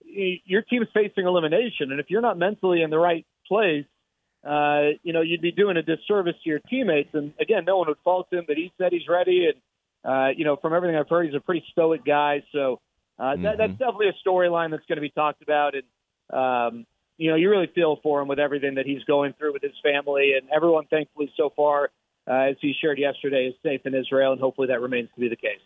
your 0.04 0.62
team's 0.62 0.88
facing 0.94 1.26
elimination, 1.26 1.90
and 1.90 1.98
if 1.98 2.06
you're 2.08 2.20
not 2.20 2.38
mentally 2.38 2.82
in 2.82 2.90
the 2.90 2.98
right 2.98 3.26
place 3.48 3.84
uh, 4.45 4.90
you 5.02 5.12
know, 5.12 5.21
you'd 5.21 5.42
be 5.42 5.52
doing 5.52 5.76
a 5.76 5.83
disservice 5.83 6.35
to 6.42 6.50
your 6.50 6.61
teammates. 6.61 7.11
And 7.12 7.33
again, 7.40 7.64
no 7.66 7.78
one 7.78 7.88
would 7.88 7.99
fault 8.04 8.33
him, 8.33 8.45
but 8.47 8.57
he 8.57 8.73
said 8.78 8.92
he's 8.92 9.09
ready. 9.09 9.49
And, 9.49 9.54
uh, 10.04 10.28
you 10.37 10.45
know, 10.45 10.57
from 10.57 10.75
everything 10.75 10.97
I've 10.97 11.09
heard, 11.09 11.26
he's 11.26 11.35
a 11.35 11.40
pretty 11.40 11.64
stoic 11.73 12.04
guy. 12.04 12.45
So 12.52 12.80
uh, 13.18 13.23
mm-hmm. 13.23 13.42
that, 13.42 13.59
that's 13.59 13.73
definitely 13.73 14.09
a 14.09 14.28
storyline 14.28 14.71
that's 14.71 14.87
going 14.87 14.97
to 14.97 15.02
be 15.02 15.11
talked 15.11 15.42
about. 15.42 15.75
And, 15.75 15.85
um, 16.33 16.87
you 17.16 17.30
know, 17.30 17.37
you 17.37 17.50
really 17.50 17.71
feel 17.75 17.99
for 18.02 18.21
him 18.21 18.28
with 18.28 18.38
everything 18.38 18.76
that 18.76 18.87
he's 18.87 19.02
going 19.04 19.35
through 19.38 19.52
with 19.52 19.62
his 19.62 19.73
family. 19.83 20.35
And 20.40 20.49
everyone, 20.54 20.87
thankfully, 20.87 21.33
so 21.37 21.52
far, 21.54 21.90
uh, 22.28 22.50
as 22.50 22.57
he 22.61 22.75
shared 22.80 22.99
yesterday, 22.99 23.47
is 23.47 23.54
safe 23.62 23.80
in 23.87 23.95
Israel. 23.95 24.33
And 24.33 24.40
hopefully 24.40 24.68
that 24.68 24.80
remains 24.80 25.09
to 25.14 25.21
be 25.21 25.28
the 25.28 25.37
case. 25.37 25.59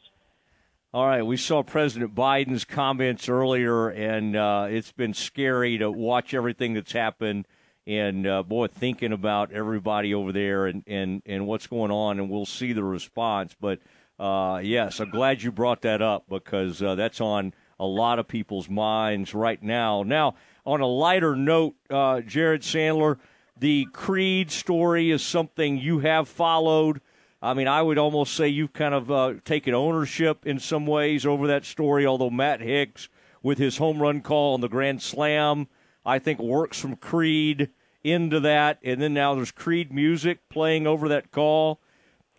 All 0.95 1.07
right, 1.07 1.23
we 1.23 1.39
saw 1.39 1.63
President 1.63 2.15
Biden's 2.15 2.67
comments 2.67 3.27
earlier, 3.27 3.89
and 3.89 4.37
uh, 4.37 4.67
it's 4.69 4.93
been 4.93 5.15
scary 5.15 5.79
to 5.79 5.91
watch 5.91 6.35
everything 6.35 6.75
that's 6.75 6.93
happened 6.93 7.47
and 7.87 8.27
uh, 8.27 8.43
boy, 8.43 8.69
thinking 8.69 9.13
about 9.13 9.53
everybody 9.53 10.15
over 10.15 10.33
there 10.33 10.67
and, 10.67 10.83
and, 10.87 11.23
and 11.27 11.47
what's 11.47 11.67
going 11.67 11.91
on, 11.91 12.19
and 12.19 12.31
we'll 12.31 12.47
see 12.47 12.73
the 12.73 12.85
response. 12.85 13.55
But 13.61 13.81
uh, 14.19 14.61
yes, 14.63 15.01
I'm 15.01 15.11
glad 15.11 15.43
you 15.43 15.51
brought 15.51 15.83
that 15.83 16.01
up 16.01 16.25
because 16.29 16.83
uh, 16.83 16.95
that's 16.95 17.21
on 17.21 17.55
a 17.81 17.87
lot 17.87 18.19
of 18.19 18.29
people's 18.29 18.69
minds 18.69 19.35
right 19.35 19.61
now. 19.63 20.05
Now, 20.05 20.37
on 20.65 20.81
a 20.81 20.87
lighter 20.87 21.35
note, 21.35 21.75
uh, 21.91 22.21
Jared 22.21 22.63
Sandler, 22.63 23.19
the 23.59 23.87
Creed 23.93 24.51
story 24.51 25.11
is 25.11 25.25
something 25.25 25.79
you 25.79 25.99
have 26.01 26.29
followed. 26.29 27.01
I 27.41 27.55
mean, 27.55 27.67
I 27.67 27.83
would 27.83 27.99
almost 27.99 28.35
say 28.35 28.49
you've 28.49 28.73
kind 28.73 28.95
of 28.95 29.11
uh, 29.11 29.35
taken 29.45 29.75
ownership 29.75 30.47
in 30.47 30.61
some 30.61 30.87
ways 30.87 31.27
over 31.27 31.49
that 31.49 31.65
story, 31.65 32.07
although 32.07 32.31
Matt 32.31 32.61
Hicks, 32.61 33.09
with 33.43 33.59
his 33.59 33.79
home 33.79 34.01
run 34.01 34.21
call 34.21 34.55
on 34.55 34.61
the 34.61 34.69
Grand 34.69 35.03
Slam, 35.03 35.67
I 36.05 36.19
think 36.19 36.41
works 36.41 36.79
from 36.79 36.97
Creed 36.97 37.71
into 38.05 38.41
that, 38.41 38.79
and 38.83 39.01
then 39.01 39.15
now 39.15 39.35
there's 39.35 39.53
Creed 39.53 39.93
music 39.93 40.49
playing 40.49 40.87
over 40.87 41.09
that 41.09 41.31
call, 41.31 41.81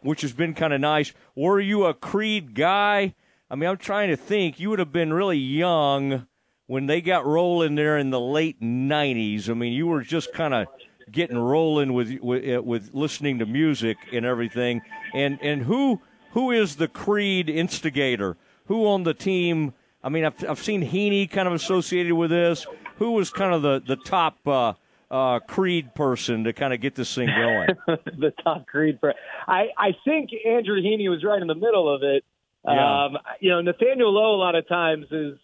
which 0.01 0.22
has 0.22 0.34
been 0.34 0.53
kind 0.53 0.74
of 0.74 0.82
nice. 0.82 1.13
Were 1.36 1.60
you 1.60 1.86
a 1.86 1.93
Creed 1.93 2.53
guy? 2.53 3.15
I 3.50 3.55
mean, 3.55 3.70
I'm 3.70 3.77
trying 3.77 4.10
to 4.10 4.17
think. 4.17 4.60
You 4.60 4.70
would 4.70 4.79
have 4.79 4.91
been 4.91 5.13
really 5.13 5.38
young 5.38 6.27
when 6.67 6.88
they 6.88 7.01
got 7.01 7.25
rolling 7.25 7.75
there 7.75 7.98
in 7.98 8.10
the 8.10 8.20
late 8.20 8.62
'90s. 8.62 9.50
I 9.50 9.53
mean, 9.53 9.74
you 9.74 9.88
were 9.88 10.01
just 10.01 10.34
kind 10.34 10.53
of 10.53 10.67
getting 11.12 11.38
rolling 11.38 11.93
with, 11.93 12.20
with 12.22 12.58
uh, 12.58 12.62
with 12.62 12.89
listening 12.93 13.39
to 13.39 13.46
music 13.46 13.98
and 14.12 14.25
everything. 14.25 14.82
And 15.13 15.39
and 15.41 15.63
who 15.63 16.01
who 16.32 16.51
is 16.51 16.75
the 16.75 16.88
Creed 16.88 17.50
instigator? 17.50 18.36
Who 18.65 18.88
on 18.88 19.03
the 19.03 19.13
team? 19.13 19.74
I 20.03 20.10
mean, 20.10 20.25
I've, 20.25 20.50
I've 20.50 20.62
seen 20.62 20.82
Heaney 20.84 21.29
kind 21.29 21.48
of 21.48 21.53
associated 21.53 22.13
with 22.13 22.32
this 22.32 22.65
who 22.97 23.12
was 23.12 23.29
kind 23.29 23.53
of 23.53 23.62
the 23.62 23.81
the 23.85 23.95
top 23.95 24.38
uh, 24.47 24.73
uh, 25.09 25.39
Creed 25.39 25.93
person 25.95 26.43
to 26.45 26.53
kind 26.53 26.73
of 26.73 26.81
get 26.81 26.95
this 26.95 27.13
thing 27.13 27.27
going? 27.27 27.69
the 28.17 28.33
top 28.43 28.67
Creed 28.67 29.00
person. 29.00 29.19
I 29.47 29.67
I 29.77 29.91
think 30.05 30.31
Andrew 30.45 30.81
Heaney 30.81 31.09
was 31.09 31.23
right 31.23 31.41
in 31.41 31.47
the 31.47 31.55
middle 31.55 31.93
of 31.93 32.03
it. 32.03 32.23
Yeah. 32.65 33.05
Um, 33.05 33.17
you 33.39 33.50
know, 33.50 33.62
Nathaniel 33.62 34.13
Lowe 34.13 34.35
a 34.35 34.41
lot 34.41 34.55
of 34.55 34.67
times 34.67 35.05
is 35.12 35.38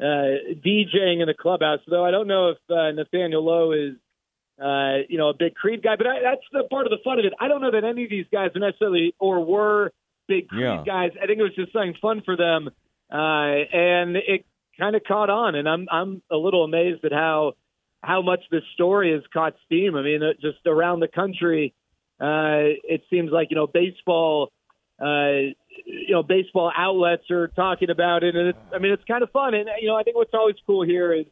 uh, 0.00 0.54
DJing 0.64 1.20
in 1.20 1.26
the 1.26 1.34
clubhouse, 1.38 1.80
though 1.88 2.04
I 2.04 2.10
don't 2.10 2.28
know 2.28 2.50
if 2.50 2.58
uh, 2.70 2.92
Nathaniel 2.92 3.44
Lowe 3.44 3.72
is. 3.72 3.94
Uh, 4.60 5.06
you 5.08 5.18
know, 5.18 5.28
a 5.28 5.34
big 5.34 5.54
Creed 5.54 5.84
guy, 5.84 5.94
but 5.94 6.08
I, 6.08 6.20
that's 6.20 6.42
the 6.50 6.64
part 6.64 6.84
of 6.84 6.90
the 6.90 6.98
fun 7.04 7.20
of 7.20 7.24
it. 7.24 7.32
I 7.38 7.46
don't 7.46 7.60
know 7.60 7.70
that 7.70 7.84
any 7.84 8.02
of 8.02 8.10
these 8.10 8.26
guys 8.32 8.50
are 8.56 8.58
necessarily 8.58 9.14
or 9.20 9.38
were 9.44 9.92
big 10.26 10.48
Creed 10.48 10.62
yeah. 10.62 10.82
guys. 10.84 11.12
I 11.22 11.26
think 11.26 11.38
it 11.38 11.44
was 11.44 11.54
just 11.54 11.72
something 11.72 11.94
fun 12.02 12.22
for 12.24 12.36
them, 12.36 12.68
uh, 13.08 13.14
and 13.14 14.16
it 14.16 14.44
kind 14.78 14.96
of 14.96 15.02
caught 15.04 15.30
on, 15.30 15.54
and 15.54 15.68
I'm 15.68 15.86
I'm 15.90 16.22
a 16.30 16.36
little 16.36 16.64
amazed 16.64 17.04
at 17.04 17.12
how 17.12 17.52
how 18.02 18.22
much 18.22 18.40
this 18.50 18.62
story 18.74 19.12
has 19.12 19.22
caught 19.32 19.54
steam. 19.66 19.96
I 19.96 20.02
mean, 20.02 20.20
just 20.40 20.58
around 20.66 21.00
the 21.00 21.08
country, 21.08 21.74
uh, 22.20 22.78
it 22.84 23.02
seems 23.10 23.30
like 23.30 23.48
you 23.50 23.56
know 23.56 23.66
baseball. 23.66 24.50
Uh, 25.00 25.54
you 25.86 26.10
know, 26.10 26.24
baseball 26.24 26.72
outlets 26.76 27.30
are 27.30 27.46
talking 27.46 27.88
about 27.88 28.24
it, 28.24 28.34
and 28.34 28.48
it's, 28.48 28.58
I 28.74 28.78
mean, 28.78 28.90
it's 28.90 29.04
kind 29.04 29.22
of 29.22 29.30
fun. 29.30 29.54
And 29.54 29.68
you 29.80 29.86
know, 29.86 29.94
I 29.94 30.02
think 30.02 30.16
what's 30.16 30.34
always 30.34 30.56
cool 30.66 30.84
here 30.84 31.12
is 31.12 31.26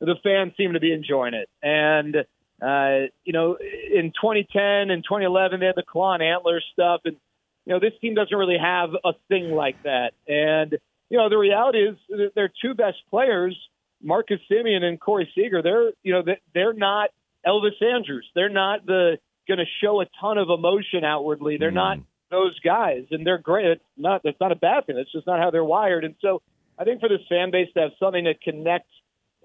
the 0.00 0.16
fans 0.22 0.52
seem 0.58 0.74
to 0.74 0.80
be 0.80 0.92
enjoying 0.92 1.32
it. 1.32 1.48
And 1.62 2.16
uh, 2.62 3.08
you 3.24 3.32
know, 3.32 3.56
in 3.56 4.12
2010 4.20 4.90
and 4.90 5.02
2011, 5.02 5.60
they 5.60 5.66
had 5.66 5.76
the 5.76 5.82
claw 5.82 6.14
and 6.14 6.22
antler 6.22 6.60
stuff, 6.72 7.02
and 7.04 7.16
you 7.64 7.72
know, 7.72 7.80
this 7.80 7.92
team 8.00 8.14
doesn't 8.14 8.36
really 8.36 8.58
have 8.58 8.90
a 9.04 9.12
thing 9.28 9.50
like 9.50 9.82
that. 9.82 10.12
And 10.28 10.78
you 11.08 11.18
know, 11.18 11.28
the 11.28 11.38
reality 11.38 11.78
is 11.78 11.96
that 12.08 12.32
their 12.34 12.50
two 12.62 12.74
best 12.74 12.98
players, 13.10 13.56
Marcus 14.02 14.40
Semien 14.50 14.82
and 14.82 15.00
Corey 15.00 15.30
Seager. 15.34 15.62
They're 15.62 15.92
you 16.02 16.12
know 16.12 16.22
they're 16.54 16.72
not 16.72 17.10
Elvis 17.46 17.80
Andrus. 17.82 18.24
They're 18.34 18.48
not 18.48 18.86
the 18.86 19.18
going 19.46 19.58
to 19.58 19.64
show 19.82 20.00
a 20.00 20.06
ton 20.20 20.38
of 20.38 20.50
emotion 20.50 21.04
outwardly. 21.04 21.56
They're 21.56 21.70
mm. 21.70 21.74
not 21.74 21.98
those 22.30 22.58
guys, 22.60 23.04
and 23.10 23.26
they're 23.26 23.38
great. 23.38 23.66
It's 23.66 23.84
not 23.96 24.22
that's 24.24 24.40
not 24.40 24.52
a 24.52 24.56
bad 24.56 24.86
thing. 24.86 24.98
It's 24.98 25.12
just 25.12 25.26
not 25.26 25.38
how 25.38 25.50
they're 25.50 25.64
wired. 25.64 26.04
And 26.04 26.14
so 26.20 26.42
I 26.78 26.84
think 26.84 27.00
for 27.00 27.08
this 27.08 27.20
fan 27.28 27.50
base 27.50 27.68
to 27.74 27.80
have 27.80 27.92
something 28.00 28.24
to 28.24 28.34
connect 28.34 28.88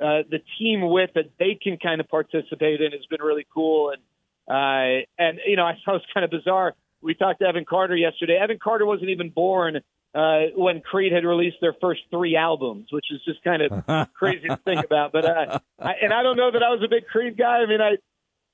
uh, 0.01 0.23
the 0.29 0.39
team 0.57 0.89
with 0.89 1.11
that 1.13 1.31
they 1.37 1.57
can 1.61 1.77
kind 1.77 2.01
of 2.01 2.09
participate 2.09 2.81
in 2.81 2.91
has 2.91 3.05
been 3.09 3.21
really 3.21 3.45
cool. 3.53 3.91
And 3.91 4.01
uh, 4.47 5.05
and 5.19 5.39
you 5.45 5.55
know 5.55 5.65
I 5.65 5.73
thought 5.85 5.95
it 5.95 6.01
was 6.01 6.05
kind 6.13 6.25
of 6.25 6.31
bizarre. 6.31 6.73
We 7.01 7.13
talked 7.13 7.39
to 7.39 7.47
Evan 7.47 7.65
Carter 7.65 7.95
yesterday. 7.95 8.37
Evan 8.41 8.59
Carter 8.59 8.85
wasn't 8.85 9.09
even 9.09 9.29
born 9.29 9.79
uh, 10.13 10.41
when 10.55 10.81
Creed 10.81 11.13
had 11.13 11.23
released 11.23 11.57
their 11.61 11.75
first 11.79 12.01
three 12.09 12.35
albums, 12.35 12.87
which 12.91 13.05
is 13.11 13.21
just 13.23 13.43
kind 13.43 13.61
of 13.61 14.13
crazy 14.13 14.47
to 14.47 14.57
think 14.57 14.83
about. 14.83 15.11
But 15.11 15.25
uh, 15.25 15.59
I, 15.79 15.93
and 16.01 16.13
I 16.13 16.23
don't 16.23 16.37
know 16.37 16.51
that 16.51 16.63
I 16.63 16.69
was 16.69 16.81
a 16.83 16.89
big 16.89 17.07
Creed 17.07 17.37
guy. 17.37 17.59
I 17.59 17.65
mean, 17.65 17.81
I 17.81 17.97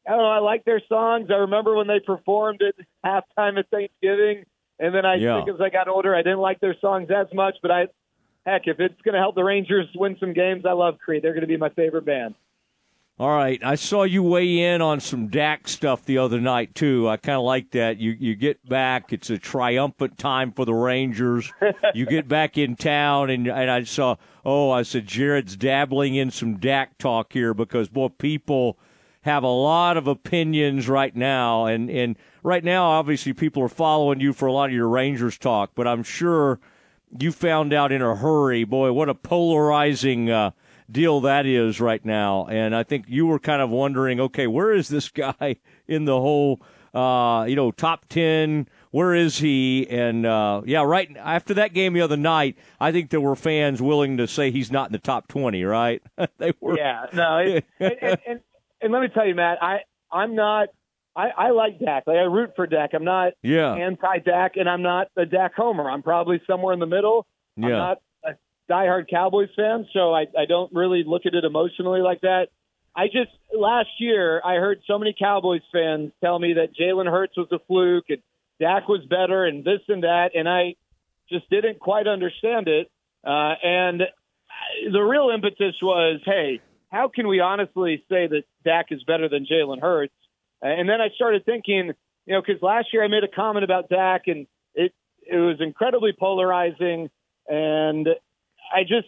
I 0.08 0.12
don't 0.12 0.20
know. 0.20 0.30
I 0.30 0.40
like 0.40 0.64
their 0.64 0.82
songs. 0.88 1.30
I 1.30 1.36
remember 1.40 1.76
when 1.76 1.88
they 1.88 2.00
performed 2.00 2.62
at 2.62 2.76
halftime 3.06 3.60
at 3.60 3.70
Thanksgiving, 3.70 4.46
and 4.80 4.94
then 4.94 5.06
I 5.06 5.16
yeah. 5.16 5.44
think 5.44 5.56
as 5.56 5.62
I 5.62 5.70
got 5.70 5.88
older, 5.88 6.16
I 6.16 6.22
didn't 6.22 6.40
like 6.40 6.60
their 6.60 6.76
songs 6.80 7.10
as 7.10 7.28
much. 7.34 7.56
But 7.62 7.72
I, 7.72 7.88
heck, 8.46 8.68
if 8.68 8.80
it's 8.80 9.02
going 9.02 9.14
to 9.14 9.20
help 9.20 9.36
the 9.36 9.44
Rangers 9.44 9.88
win 9.96 10.16
some 10.20 10.34
games, 10.34 10.64
I 10.66 10.74
love 10.74 11.00
Creed. 11.00 11.24
They're 11.24 11.34
going 11.34 11.42
to 11.42 11.48
be 11.48 11.58
my 11.58 11.70
favorite 11.70 12.06
band. 12.06 12.36
All 13.20 13.30
right, 13.36 13.60
I 13.64 13.74
saw 13.74 14.04
you 14.04 14.22
weigh 14.22 14.60
in 14.60 14.80
on 14.80 15.00
some 15.00 15.30
Dak 15.30 15.68
stuff 15.68 16.06
the 16.06 16.20
other 16.20 16.40
night 16.40 16.76
too. 16.76 17.10
I 17.10 17.18
kind 17.18 17.38
of 17.38 17.46
like 17.46 17.72
that. 17.72 17.98
You 17.98 18.12
you 18.12 18.36
get 18.36 18.70
back, 18.70 19.12
it's 19.12 19.32
a 19.32 19.40
triumphant 19.40 20.20
time 20.20 20.52
for 20.52 20.66
the 20.66 20.76
Rangers. 20.76 21.52
you 21.96 22.06
get 22.06 22.28
back 22.30 22.60
in 22.60 22.76
town, 22.76 23.32
and 23.32 23.48
and 23.48 23.72
I 23.72 23.84
saw. 23.86 24.18
Oh, 24.46 24.70
I 24.70 24.84
said 24.84 25.08
Jared's 25.08 25.56
dabbling 25.56 26.14
in 26.14 26.30
some 26.30 26.58
Dak 26.58 27.00
talk 27.00 27.34
here 27.34 27.56
because 27.56 27.90
boy, 27.90 28.10
people 28.10 28.78
have 29.22 29.42
a 29.42 29.48
lot 29.48 29.98
of 29.98 30.06
opinions 30.06 30.88
right 30.88 31.16
now, 31.16 31.66
and 31.66 31.90
and 31.90 32.18
right 32.44 32.64
now, 32.64 32.86
obviously, 32.86 33.34
people 33.34 33.64
are 33.64 33.68
following 33.68 34.20
you 34.20 34.32
for 34.32 34.46
a 34.46 34.52
lot 34.52 34.70
of 34.70 34.76
your 34.76 34.90
Rangers 34.90 35.40
talk. 35.40 35.72
But 35.74 35.88
I'm 35.88 36.04
sure 36.04 36.60
you 37.18 37.32
found 37.32 37.74
out 37.74 37.92
in 37.92 38.04
a 38.04 38.16
hurry, 38.16 38.64
boy, 38.64 38.94
what 38.94 39.10
a 39.10 39.16
polarizing 39.16 40.30
uh, 40.30 40.52
deal 40.90 41.22
that 41.22 41.46
is 41.46 41.80
right 41.80 42.04
now. 42.04 42.46
And 42.46 42.76
I 42.76 42.84
think 42.84 43.06
you 43.08 43.26
were 43.26 43.40
kind 43.40 43.62
of 43.62 43.70
wondering, 43.70 44.20
okay, 44.20 44.48
where 44.48 44.74
is 44.74 44.88
this 44.88 45.10
guy 45.10 45.58
in 45.88 46.06
the 46.06 46.20
whole, 46.20 46.62
uh, 46.94 47.46
you 47.48 47.56
know, 47.56 47.72
top 47.72 48.06
ten? 48.10 48.68
Where 48.92 49.14
is 49.14 49.38
he? 49.38 49.88
And 49.90 50.26
uh, 50.26 50.62
yeah, 50.66 50.84
right 50.84 51.16
after 51.18 51.54
that 51.56 51.74
game 51.74 51.94
the 51.94 52.02
other 52.02 52.18
night, 52.18 52.58
I 52.80 52.92
think 52.92 53.10
there 53.10 53.22
were 53.22 53.36
fans 53.36 53.82
willing 53.82 54.18
to 54.18 54.28
say 54.28 54.52
he's 54.52 54.72
not 54.72 54.90
in 54.90 54.94
the 54.94 55.00
top 55.00 55.28
twenty. 55.28 55.64
Right? 55.64 56.02
they 56.38 56.54
were. 56.60 56.78
Yeah. 56.78 57.06
No. 57.14 57.38
It, 57.38 57.66
and, 57.80 58.18
and, 58.28 58.40
and 58.82 58.94
let 58.94 59.02
me 59.02 59.10
tell 59.14 59.28
you, 59.28 59.36
Matt, 59.36 59.62
I 59.62 59.80
I'm 60.12 60.36
not. 60.36 60.70
I, 61.16 61.30
I 61.36 61.50
like 61.50 61.80
Dak. 61.80 62.04
Like 62.06 62.18
I 62.18 62.22
root 62.22 62.52
for 62.56 62.68
Dak. 62.68 62.92
I'm 62.94 63.04
not 63.04 63.34
yeah. 63.42 63.74
anti 63.74 64.20
Dak, 64.20 64.56
and 64.56 64.70
I'm 64.70 64.84
not 64.84 65.08
a 65.18 65.26
Dak 65.26 65.56
homer. 65.56 65.90
I'm 65.90 66.04
probably 66.04 66.40
somewhere 66.46 66.74
in 66.74 66.80
the 66.80 66.86
middle. 66.86 67.26
Yeah. 67.56 67.66
I'm 67.66 67.72
not 67.72 67.98
diehard 68.70 69.10
Cowboys 69.10 69.50
fan, 69.56 69.88
so 69.94 70.14
I, 70.14 70.28
I 70.38 70.46
don't 70.48 70.74
really 70.74 71.04
look 71.06 71.26
at 71.26 71.34
it 71.34 71.44
emotionally 71.44 72.02
like 72.02 72.22
that. 72.22 72.48
I 72.96 73.08
just 73.08 73.32
last 73.56 73.90
year 74.00 74.42
I 74.44 74.56
heard 74.56 74.82
so 74.88 74.98
many 74.98 75.16
Cowboys 75.18 75.62
fans 75.72 76.12
tell 76.24 76.38
me 76.40 76.54
that 76.54 76.76
Jalen 76.76 77.10
Hurts 77.10 77.38
was 77.38 77.48
a 77.52 77.60
fluke 77.68 78.06
and 78.10 78.22
Dak 78.60 78.88
was 78.88 79.06
better 79.08 79.46
and 79.46 79.64
this 79.64 79.82
and 79.88 80.04
that, 80.04 80.32
and 80.34 80.50
I 80.50 80.76
just 81.30 81.50
didn't 81.50 81.80
quite 81.80 82.08
understand 82.08 82.68
it. 82.68 82.90
Uh, 83.24 83.54
and 83.62 84.02
the 84.92 85.02
real 85.02 85.30
impetus 85.34 85.76
was, 85.82 86.22
hey, 86.26 86.62
how 86.92 87.10
can 87.14 87.28
we 87.28 87.40
honestly 87.40 88.04
say 88.10 88.28
that 88.28 88.44
Dak 88.64 88.88
is 88.92 89.04
better 89.04 89.30
than 89.30 89.46
Jalen 89.46 89.82
Hurts? 89.82 90.14
And 90.62 90.90
then 90.90 91.02
I 91.02 91.10
started 91.16 91.46
thinking, 91.46 91.92
you 92.26 92.34
know, 92.34 92.42
because 92.42 92.62
last 92.62 92.88
year 92.94 93.04
I 93.04 93.08
made 93.08 93.24
a 93.24 93.28
comment 93.28 93.64
about 93.64 93.90
Dak 93.90 94.24
and 94.28 94.48
it 94.74 94.94
it 95.30 95.38
was 95.38 95.58
incredibly 95.60 96.14
polarizing, 96.18 97.10
and 97.48 98.08
I 98.74 98.84
just 98.84 99.08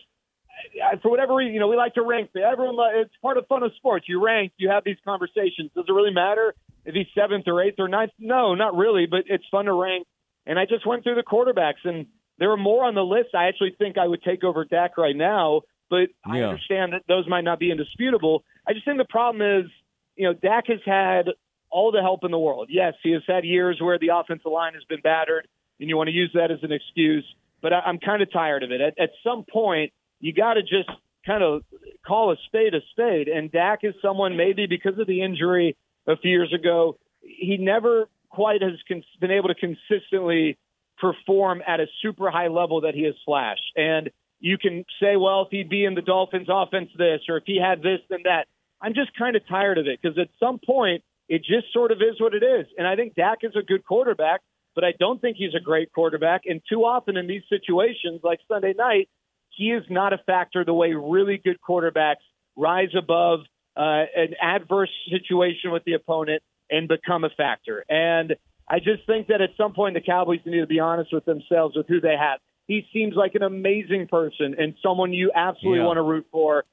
for 1.02 1.10
whatever 1.10 1.36
reason, 1.36 1.54
you 1.54 1.60
know, 1.60 1.68
we 1.68 1.78
like 1.78 1.94
to 1.94 2.04
rank. 2.04 2.32
Everyone, 2.36 2.76
it's 2.96 3.14
part 3.22 3.38
of 3.38 3.48
fun 3.48 3.64
of 3.64 3.72
sports. 3.78 4.06
You 4.10 4.24
rank, 4.24 4.52
you 4.58 4.70
have 4.70 4.84
these 4.84 4.98
conversations. 5.06 5.72
Does 5.76 5.86
it 5.88 5.92
really 5.92 6.14
matter 6.14 6.54
if 6.86 6.94
he's 6.94 7.08
seventh 7.16 7.46
or 7.48 7.62
eighth 7.62 7.80
or 7.80 7.88
ninth? 7.88 8.12
No, 8.20 8.56
not 8.56 8.76
really. 8.76 9.06
But 9.06 9.22
it's 9.28 9.46
fun 9.50 9.66
to 9.66 9.74
rank. 9.74 10.06
And 10.46 10.60
I 10.60 10.66
just 10.66 10.86
went 10.86 11.04
through 11.04 11.16
the 11.16 11.24
quarterbacks, 11.24 11.86
and 11.86 12.08
there 12.40 12.50
were 12.50 12.58
more 12.58 12.84
on 12.84 12.96
the 12.96 13.04
list. 13.04 13.30
I 13.36 13.48
actually 13.48 13.76
think 13.78 13.98
I 13.98 14.08
would 14.08 14.24
take 14.24 14.44
over 14.44 14.66
Dak 14.66 14.98
right 14.98 15.16
now 15.16 15.62
but 15.90 16.10
yeah. 16.28 16.34
I 16.34 16.42
understand 16.42 16.94
that 16.94 17.02
those 17.08 17.28
might 17.28 17.44
not 17.44 17.60
be 17.60 17.72
indisputable. 17.72 18.44
I 18.68 18.74
just 18.74 18.86
think 18.86 18.98
the 18.98 19.06
problem 19.10 19.42
is, 19.42 19.72
you 20.16 20.26
know, 20.26 20.34
Dak 20.34 20.68
has 20.68 20.80
had 20.86 21.26
all 21.72 21.92
the 21.92 22.02
help 22.02 22.24
in 22.24 22.32
the 22.32 22.40
world. 22.40 22.68
Yes, 22.70 22.94
he 23.04 23.12
has 23.12 23.24
had 23.28 23.44
years 23.44 23.80
where 23.82 23.98
the 24.00 24.10
offensive 24.14 24.52
line 24.52 24.74
has 24.74 24.84
been 24.88 25.02
battered, 25.02 25.48
and 25.80 25.90
you 25.90 25.98
want 25.98 26.08
to 26.08 26.14
use 26.14 26.32
that 26.34 26.52
as 26.52 26.60
an 26.62 26.72
excuse. 26.72 27.26
But 27.62 27.74
I, 27.74 27.80
I'm 27.80 28.00
kind 28.00 28.22
of 28.22 28.32
tired 28.32 28.64
of 28.64 28.72
it. 28.72 28.82
At, 28.82 29.00
at 29.00 29.10
some 29.24 29.46
point, 29.52 29.92
you 30.20 30.34
got 30.34 30.56
to 30.56 30.62
just 30.62 30.90
kind 31.26 31.44
of 31.44 31.64
call 32.06 32.32
a 32.32 32.36
spade 32.46 32.74
a 32.74 32.80
spade. 32.92 33.28
And 33.28 33.52
Dak 33.52 33.80
is 33.84 33.94
someone 34.02 34.38
maybe 34.38 34.66
because 34.68 34.98
of 35.00 35.08
the 35.08 35.22
injury 35.22 35.76
a 36.08 36.18
few 36.18 36.32
years 36.32 36.54
ago, 36.54 36.98
he 37.22 37.58
never 37.58 38.08
quite 38.30 38.62
has 38.62 38.74
been 39.20 39.32
able 39.32 39.50
to 39.50 39.56
consistently 39.56 40.58
perform 40.98 41.62
at 41.66 41.80
a 41.80 41.88
super 42.02 42.30
high 42.30 42.48
level 42.48 42.82
that 42.82 42.94
he 42.94 43.04
has 43.04 43.16
flashed. 43.26 43.72
And 43.76 44.10
you 44.40 44.58
can 44.58 44.86
say, 45.02 45.16
well, 45.16 45.44
if 45.44 45.50
he'd 45.52 45.70
be 45.70 45.86
in 45.86 45.96
the 45.96 46.02
Dolphins 46.02 46.48
offense 46.50 46.90
this, 46.98 47.22
or 47.28 47.38
if 47.38 47.44
he 47.46 47.60
had 47.60 47.82
this, 47.82 48.00
then 48.10 48.20
that. 48.24 48.48
I'm 48.82 48.94
just 48.94 49.14
kind 49.18 49.36
of 49.36 49.46
tired 49.48 49.78
of 49.78 49.88
it 49.88 50.00
because 50.02 50.18
at 50.18 50.30
some 50.40 50.60
point, 50.60 51.04
it 51.28 51.40
just 51.44 51.72
sort 51.74 51.92
of 51.92 52.00
is 52.02 52.20
what 52.20 52.34
it 52.34 52.44
is. 52.44 52.66
And 52.78 52.88
I 52.88 52.96
think 52.96 53.14
Dak 53.14 53.40
is 53.44 53.52
a 53.56 53.62
good 53.62 53.86
quarterback, 53.86 54.42
but 54.80 54.88
I 54.88 54.94
don't 54.98 55.20
think 55.20 55.36
he's 55.36 55.54
a 55.54 55.60
great 55.60 55.92
quarterback. 55.92 56.44
And 56.46 56.62
too 56.70 56.86
often 56.86 57.18
in 57.18 57.28
these 57.28 57.42
situations, 57.50 58.22
like 58.24 58.40
Sunday 58.48 58.74
night, 58.78 59.10
he 59.50 59.72
is 59.72 59.84
not 59.90 60.14
a 60.14 60.18
factor 60.20 60.64
the 60.64 60.74
way 60.74 60.94
really 60.94 61.38
good 61.38 61.58
quarterbacks 61.68 62.24
rise 62.56 62.96
above 62.98 63.42
uh, 63.76 64.06
an 64.16 64.36
adverse 64.42 64.90
situation 65.10 65.72
with 65.72 65.84
the 65.84 65.96
opponent 65.96 66.44
and 66.70 66.88
become 66.88 67.26
a 67.26 67.30
factor. 67.30 67.84
And 67.90 68.38
I 68.70 68.80
just 68.80 69.06
think 69.06 69.28
that 69.28 69.42
at 69.42 69.50
some 69.58 69.74
point 69.74 69.96
the 69.96 70.02
Cowboys 70.02 70.40
need 70.46 70.62
to 70.62 70.66
be 70.66 70.80
honest 70.80 71.12
with 71.12 71.26
themselves 71.26 71.76
with 71.76 71.90
who 71.90 72.00
they 72.00 72.16
have. 72.18 72.40
He 72.66 72.88
seems 72.94 73.16
like 73.18 73.36
an 73.36 73.44
amazing 73.44 74.08
person 74.08 74.56
and 74.58 74.76
someone 74.82 75.12
you 75.12 75.34
absolutely 75.36 75.80
yeah. 75.80 75.88
want 75.88 75.98
to 75.98 76.04
root 76.04 76.28
for. 76.32 76.64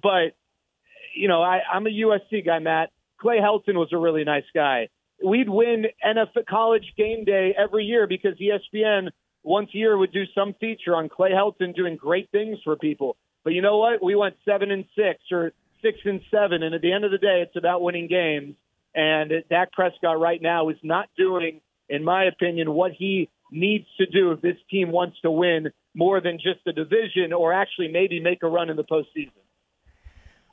But, 0.00 0.36
you 1.16 1.26
know, 1.26 1.42
I, 1.42 1.62
I'm 1.72 1.84
a 1.84 1.90
USC 1.90 2.46
guy, 2.46 2.60
Matt. 2.60 2.90
Clay 3.18 3.38
Helton 3.38 3.74
was 3.74 3.88
a 3.90 3.98
really 3.98 4.22
nice 4.22 4.44
guy. 4.54 4.86
We'd 5.24 5.48
win 5.48 5.86
NFL 6.04 6.46
college 6.48 6.92
game 6.96 7.24
day 7.24 7.54
every 7.56 7.84
year 7.84 8.06
because 8.06 8.34
ESPN 8.38 9.08
once 9.42 9.70
a 9.74 9.78
year 9.78 9.96
would 9.96 10.12
do 10.12 10.24
some 10.34 10.54
feature 10.60 10.94
on 10.94 11.08
Clay 11.08 11.30
Helton 11.30 11.74
doing 11.74 11.96
great 11.96 12.30
things 12.30 12.58
for 12.64 12.76
people. 12.76 13.16
But 13.44 13.54
you 13.54 13.62
know 13.62 13.78
what? 13.78 14.02
We 14.02 14.14
went 14.14 14.36
seven 14.44 14.70
and 14.70 14.84
six 14.96 15.20
or 15.30 15.52
six 15.82 15.98
and 16.04 16.20
seven, 16.30 16.62
and 16.62 16.74
at 16.74 16.82
the 16.82 16.92
end 16.92 17.04
of 17.04 17.12
the 17.12 17.18
day, 17.18 17.42
it's 17.46 17.56
about 17.56 17.80
winning 17.80 18.08
games. 18.08 18.56
And 18.94 19.30
Dak 19.48 19.72
Prescott 19.72 20.18
right 20.18 20.40
now 20.40 20.68
is 20.68 20.76
not 20.82 21.08
doing, 21.16 21.60
in 21.88 22.02
my 22.02 22.24
opinion, 22.24 22.72
what 22.72 22.92
he 22.92 23.30
needs 23.52 23.86
to 23.98 24.06
do 24.06 24.32
if 24.32 24.40
this 24.40 24.56
team 24.70 24.90
wants 24.90 25.20
to 25.20 25.30
win 25.30 25.68
more 25.94 26.20
than 26.20 26.38
just 26.38 26.60
the 26.64 26.72
division 26.72 27.32
or 27.32 27.52
actually 27.52 27.88
maybe 27.88 28.20
make 28.20 28.42
a 28.42 28.48
run 28.48 28.68
in 28.70 28.76
the 28.76 28.84
postseason. 28.84 29.30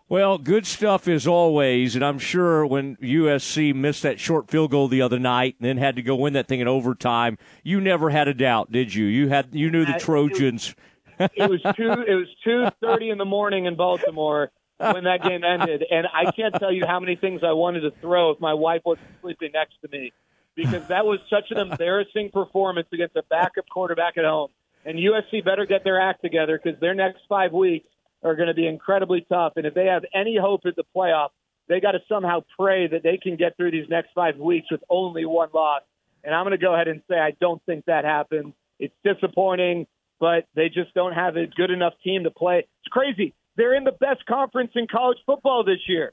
Well, 0.09 0.37
good 0.37 0.67
stuff 0.67 1.07
as 1.07 1.25
always, 1.25 1.95
and 1.95 2.03
I'm 2.03 2.19
sure 2.19 2.65
when 2.65 2.97
USC 2.97 3.73
missed 3.73 4.03
that 4.03 4.19
short 4.19 4.49
field 4.51 4.71
goal 4.71 4.87
the 4.87 5.01
other 5.01 5.17
night 5.17 5.55
and 5.59 5.67
then 5.67 5.77
had 5.77 5.95
to 5.95 6.01
go 6.01 6.15
win 6.15 6.33
that 6.33 6.47
thing 6.47 6.59
in 6.59 6.67
overtime, 6.67 7.37
you 7.63 7.79
never 7.79 8.09
had 8.09 8.27
a 8.27 8.33
doubt, 8.33 8.71
did 8.71 8.93
you? 8.93 9.05
You 9.05 9.29
had 9.29 9.49
you 9.53 9.71
knew 9.71 9.85
the 9.85 9.93
Trojans. 9.99 10.75
It 11.19 11.49
was, 11.49 11.61
two. 11.75 11.91
It 11.91 12.15
was 12.15 12.27
two 12.43 12.67
thirty 12.81 13.09
in 13.09 13.17
the 13.17 13.25
morning 13.25 13.65
in 13.65 13.75
Baltimore 13.75 14.51
when 14.77 15.05
that 15.05 15.23
game 15.23 15.43
ended, 15.43 15.85
and 15.89 16.07
I 16.11 16.31
can't 16.31 16.53
tell 16.55 16.71
you 16.71 16.85
how 16.85 16.99
many 16.99 17.15
things 17.15 17.41
I 17.43 17.53
wanted 17.53 17.81
to 17.81 17.91
throw 18.01 18.31
if 18.31 18.41
my 18.41 18.53
wife 18.53 18.81
wasn't 18.83 19.07
sleeping 19.21 19.51
next 19.53 19.75
to 19.81 19.87
me 19.89 20.11
because 20.55 20.87
that 20.87 21.05
was 21.05 21.19
such 21.29 21.51
an 21.51 21.59
embarrassing 21.59 22.31
performance 22.31 22.87
against 22.91 23.15
a 23.15 23.23
backup 23.29 23.69
quarterback 23.69 24.17
at 24.17 24.25
home. 24.25 24.49
And 24.85 24.97
USC 24.97 25.45
better 25.45 25.65
get 25.65 25.83
their 25.83 25.99
act 25.99 26.21
together 26.21 26.59
because 26.61 26.79
their 26.79 26.93
next 26.93 27.21
five 27.29 27.53
weeks 27.53 27.87
are 28.23 28.35
going 28.35 28.47
to 28.47 28.53
be 28.53 28.67
incredibly 28.67 29.25
tough. 29.27 29.53
And 29.55 29.65
if 29.65 29.73
they 29.73 29.85
have 29.85 30.03
any 30.13 30.37
hope 30.39 30.61
at 30.65 30.75
the 30.75 30.83
playoff, 30.95 31.29
they 31.67 31.79
got 31.79 31.91
to 31.91 31.99
somehow 32.09 32.43
pray 32.59 32.87
that 32.87 33.03
they 33.03 33.17
can 33.17 33.35
get 33.35 33.55
through 33.57 33.71
these 33.71 33.87
next 33.89 34.09
five 34.13 34.37
weeks 34.37 34.67
with 34.71 34.81
only 34.89 35.25
one 35.25 35.49
loss. 35.53 35.81
And 36.23 36.33
I'm 36.33 36.43
going 36.43 36.57
to 36.57 36.63
go 36.63 36.73
ahead 36.73 36.87
and 36.87 37.01
say 37.09 37.15
I 37.15 37.31
don't 37.39 37.61
think 37.65 37.85
that 37.85 38.05
happens. 38.05 38.53
It's 38.79 38.93
disappointing, 39.03 39.87
but 40.19 40.45
they 40.55 40.67
just 40.67 40.93
don't 40.93 41.13
have 41.13 41.35
a 41.35 41.47
good 41.47 41.71
enough 41.71 41.93
team 42.03 42.23
to 42.23 42.31
play. 42.31 42.59
It's 42.59 42.91
crazy. 42.91 43.33
They're 43.55 43.75
in 43.75 43.83
the 43.83 43.91
best 43.91 44.25
conference 44.25 44.71
in 44.75 44.87
college 44.87 45.19
football 45.25 45.63
this 45.63 45.79
year. 45.87 46.11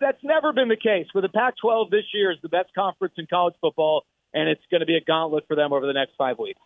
That's 0.00 0.22
never 0.22 0.52
been 0.52 0.68
the 0.68 0.76
case. 0.76 1.06
For 1.12 1.20
the 1.20 1.28
Pac 1.28 1.54
12 1.60 1.90
this 1.90 2.04
year 2.12 2.30
is 2.32 2.38
the 2.42 2.48
best 2.48 2.70
conference 2.74 3.14
in 3.16 3.26
college 3.26 3.54
football, 3.60 4.04
and 4.34 4.48
it's 4.48 4.62
going 4.70 4.80
to 4.80 4.86
be 4.86 4.96
a 4.96 5.04
gauntlet 5.04 5.44
for 5.46 5.56
them 5.56 5.72
over 5.72 5.86
the 5.86 5.92
next 5.92 6.12
five 6.16 6.38
weeks. 6.38 6.60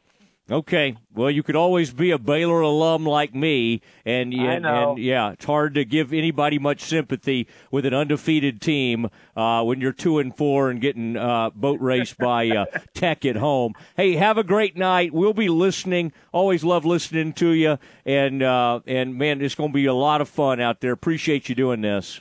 Okay. 0.50 0.96
Well, 1.14 1.30
you 1.30 1.42
could 1.42 1.57
always 1.57 1.90
be 1.90 2.11
a 2.11 2.18
Baylor 2.18 2.61
alum 2.61 3.07
like 3.07 3.35
me, 3.35 3.80
and, 4.04 4.35
and, 4.35 4.66
and 4.66 4.98
yeah, 4.98 5.33
it's 5.33 5.46
hard 5.46 5.74
to 5.74 5.87
give 5.87 6.12
anybody 6.12 6.59
much 6.59 6.83
sympathy 6.83 7.48
with 7.70 7.87
an 7.87 7.94
undefeated 7.94 8.61
team 8.61 9.09
uh, 9.37 9.62
when 9.62 9.80
you're 9.80 9.92
two 9.92 10.18
and 10.18 10.37
four 10.37 10.68
and 10.68 10.83
getting 10.83 11.16
uh, 11.16 11.48
boat 11.50 11.80
raced 11.80 12.18
by 12.18 12.50
uh, 12.50 12.66
Tech 12.94 13.24
at 13.24 13.37
home. 13.37 13.72
Hey, 13.96 14.16
have 14.16 14.37
a 14.37 14.44
great 14.44 14.76
night. 14.76 15.14
We'll 15.14 15.33
be 15.33 15.48
listening. 15.48 16.12
Always 16.30 16.62
love 16.62 16.85
listening 16.85 17.33
to 17.35 17.48
you, 17.50 17.78
and 18.04 18.42
uh, 18.42 18.80
and 18.87 19.16
man, 19.16 19.40
it's 19.40 19.54
going 19.54 19.70
to 19.70 19.74
be 19.74 19.87
a 19.87 19.94
lot 19.94 20.20
of 20.20 20.28
fun 20.28 20.61
out 20.61 20.80
there. 20.80 20.92
Appreciate 20.92 21.48
you 21.48 21.54
doing 21.54 21.80
this. 21.80 22.20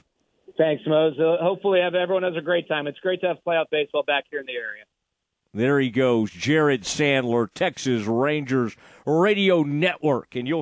Thanks, 0.58 0.84
Mose. 0.88 1.20
Uh, 1.20 1.44
hopefully, 1.44 1.82
everyone 1.82 2.24
has 2.24 2.38
a 2.38 2.42
great 2.42 2.70
time. 2.70 2.88
It's 2.88 3.00
great 3.00 3.20
to 3.22 3.28
have 3.28 3.38
playoff 3.46 3.66
baseball 3.70 4.04
back 4.04 4.26
here 4.30 4.40
in 4.40 4.46
the 4.46 4.54
area. 4.54 4.84
There 5.56 5.80
he 5.80 5.92
goes, 5.92 6.32
Jared 6.32 6.82
Sandler, 6.82 7.48
Texas 7.54 8.06
Rangers 8.06 8.76
Radio 9.06 9.62
Network, 9.62 10.36
and 10.36 10.48
you'll 10.48 10.62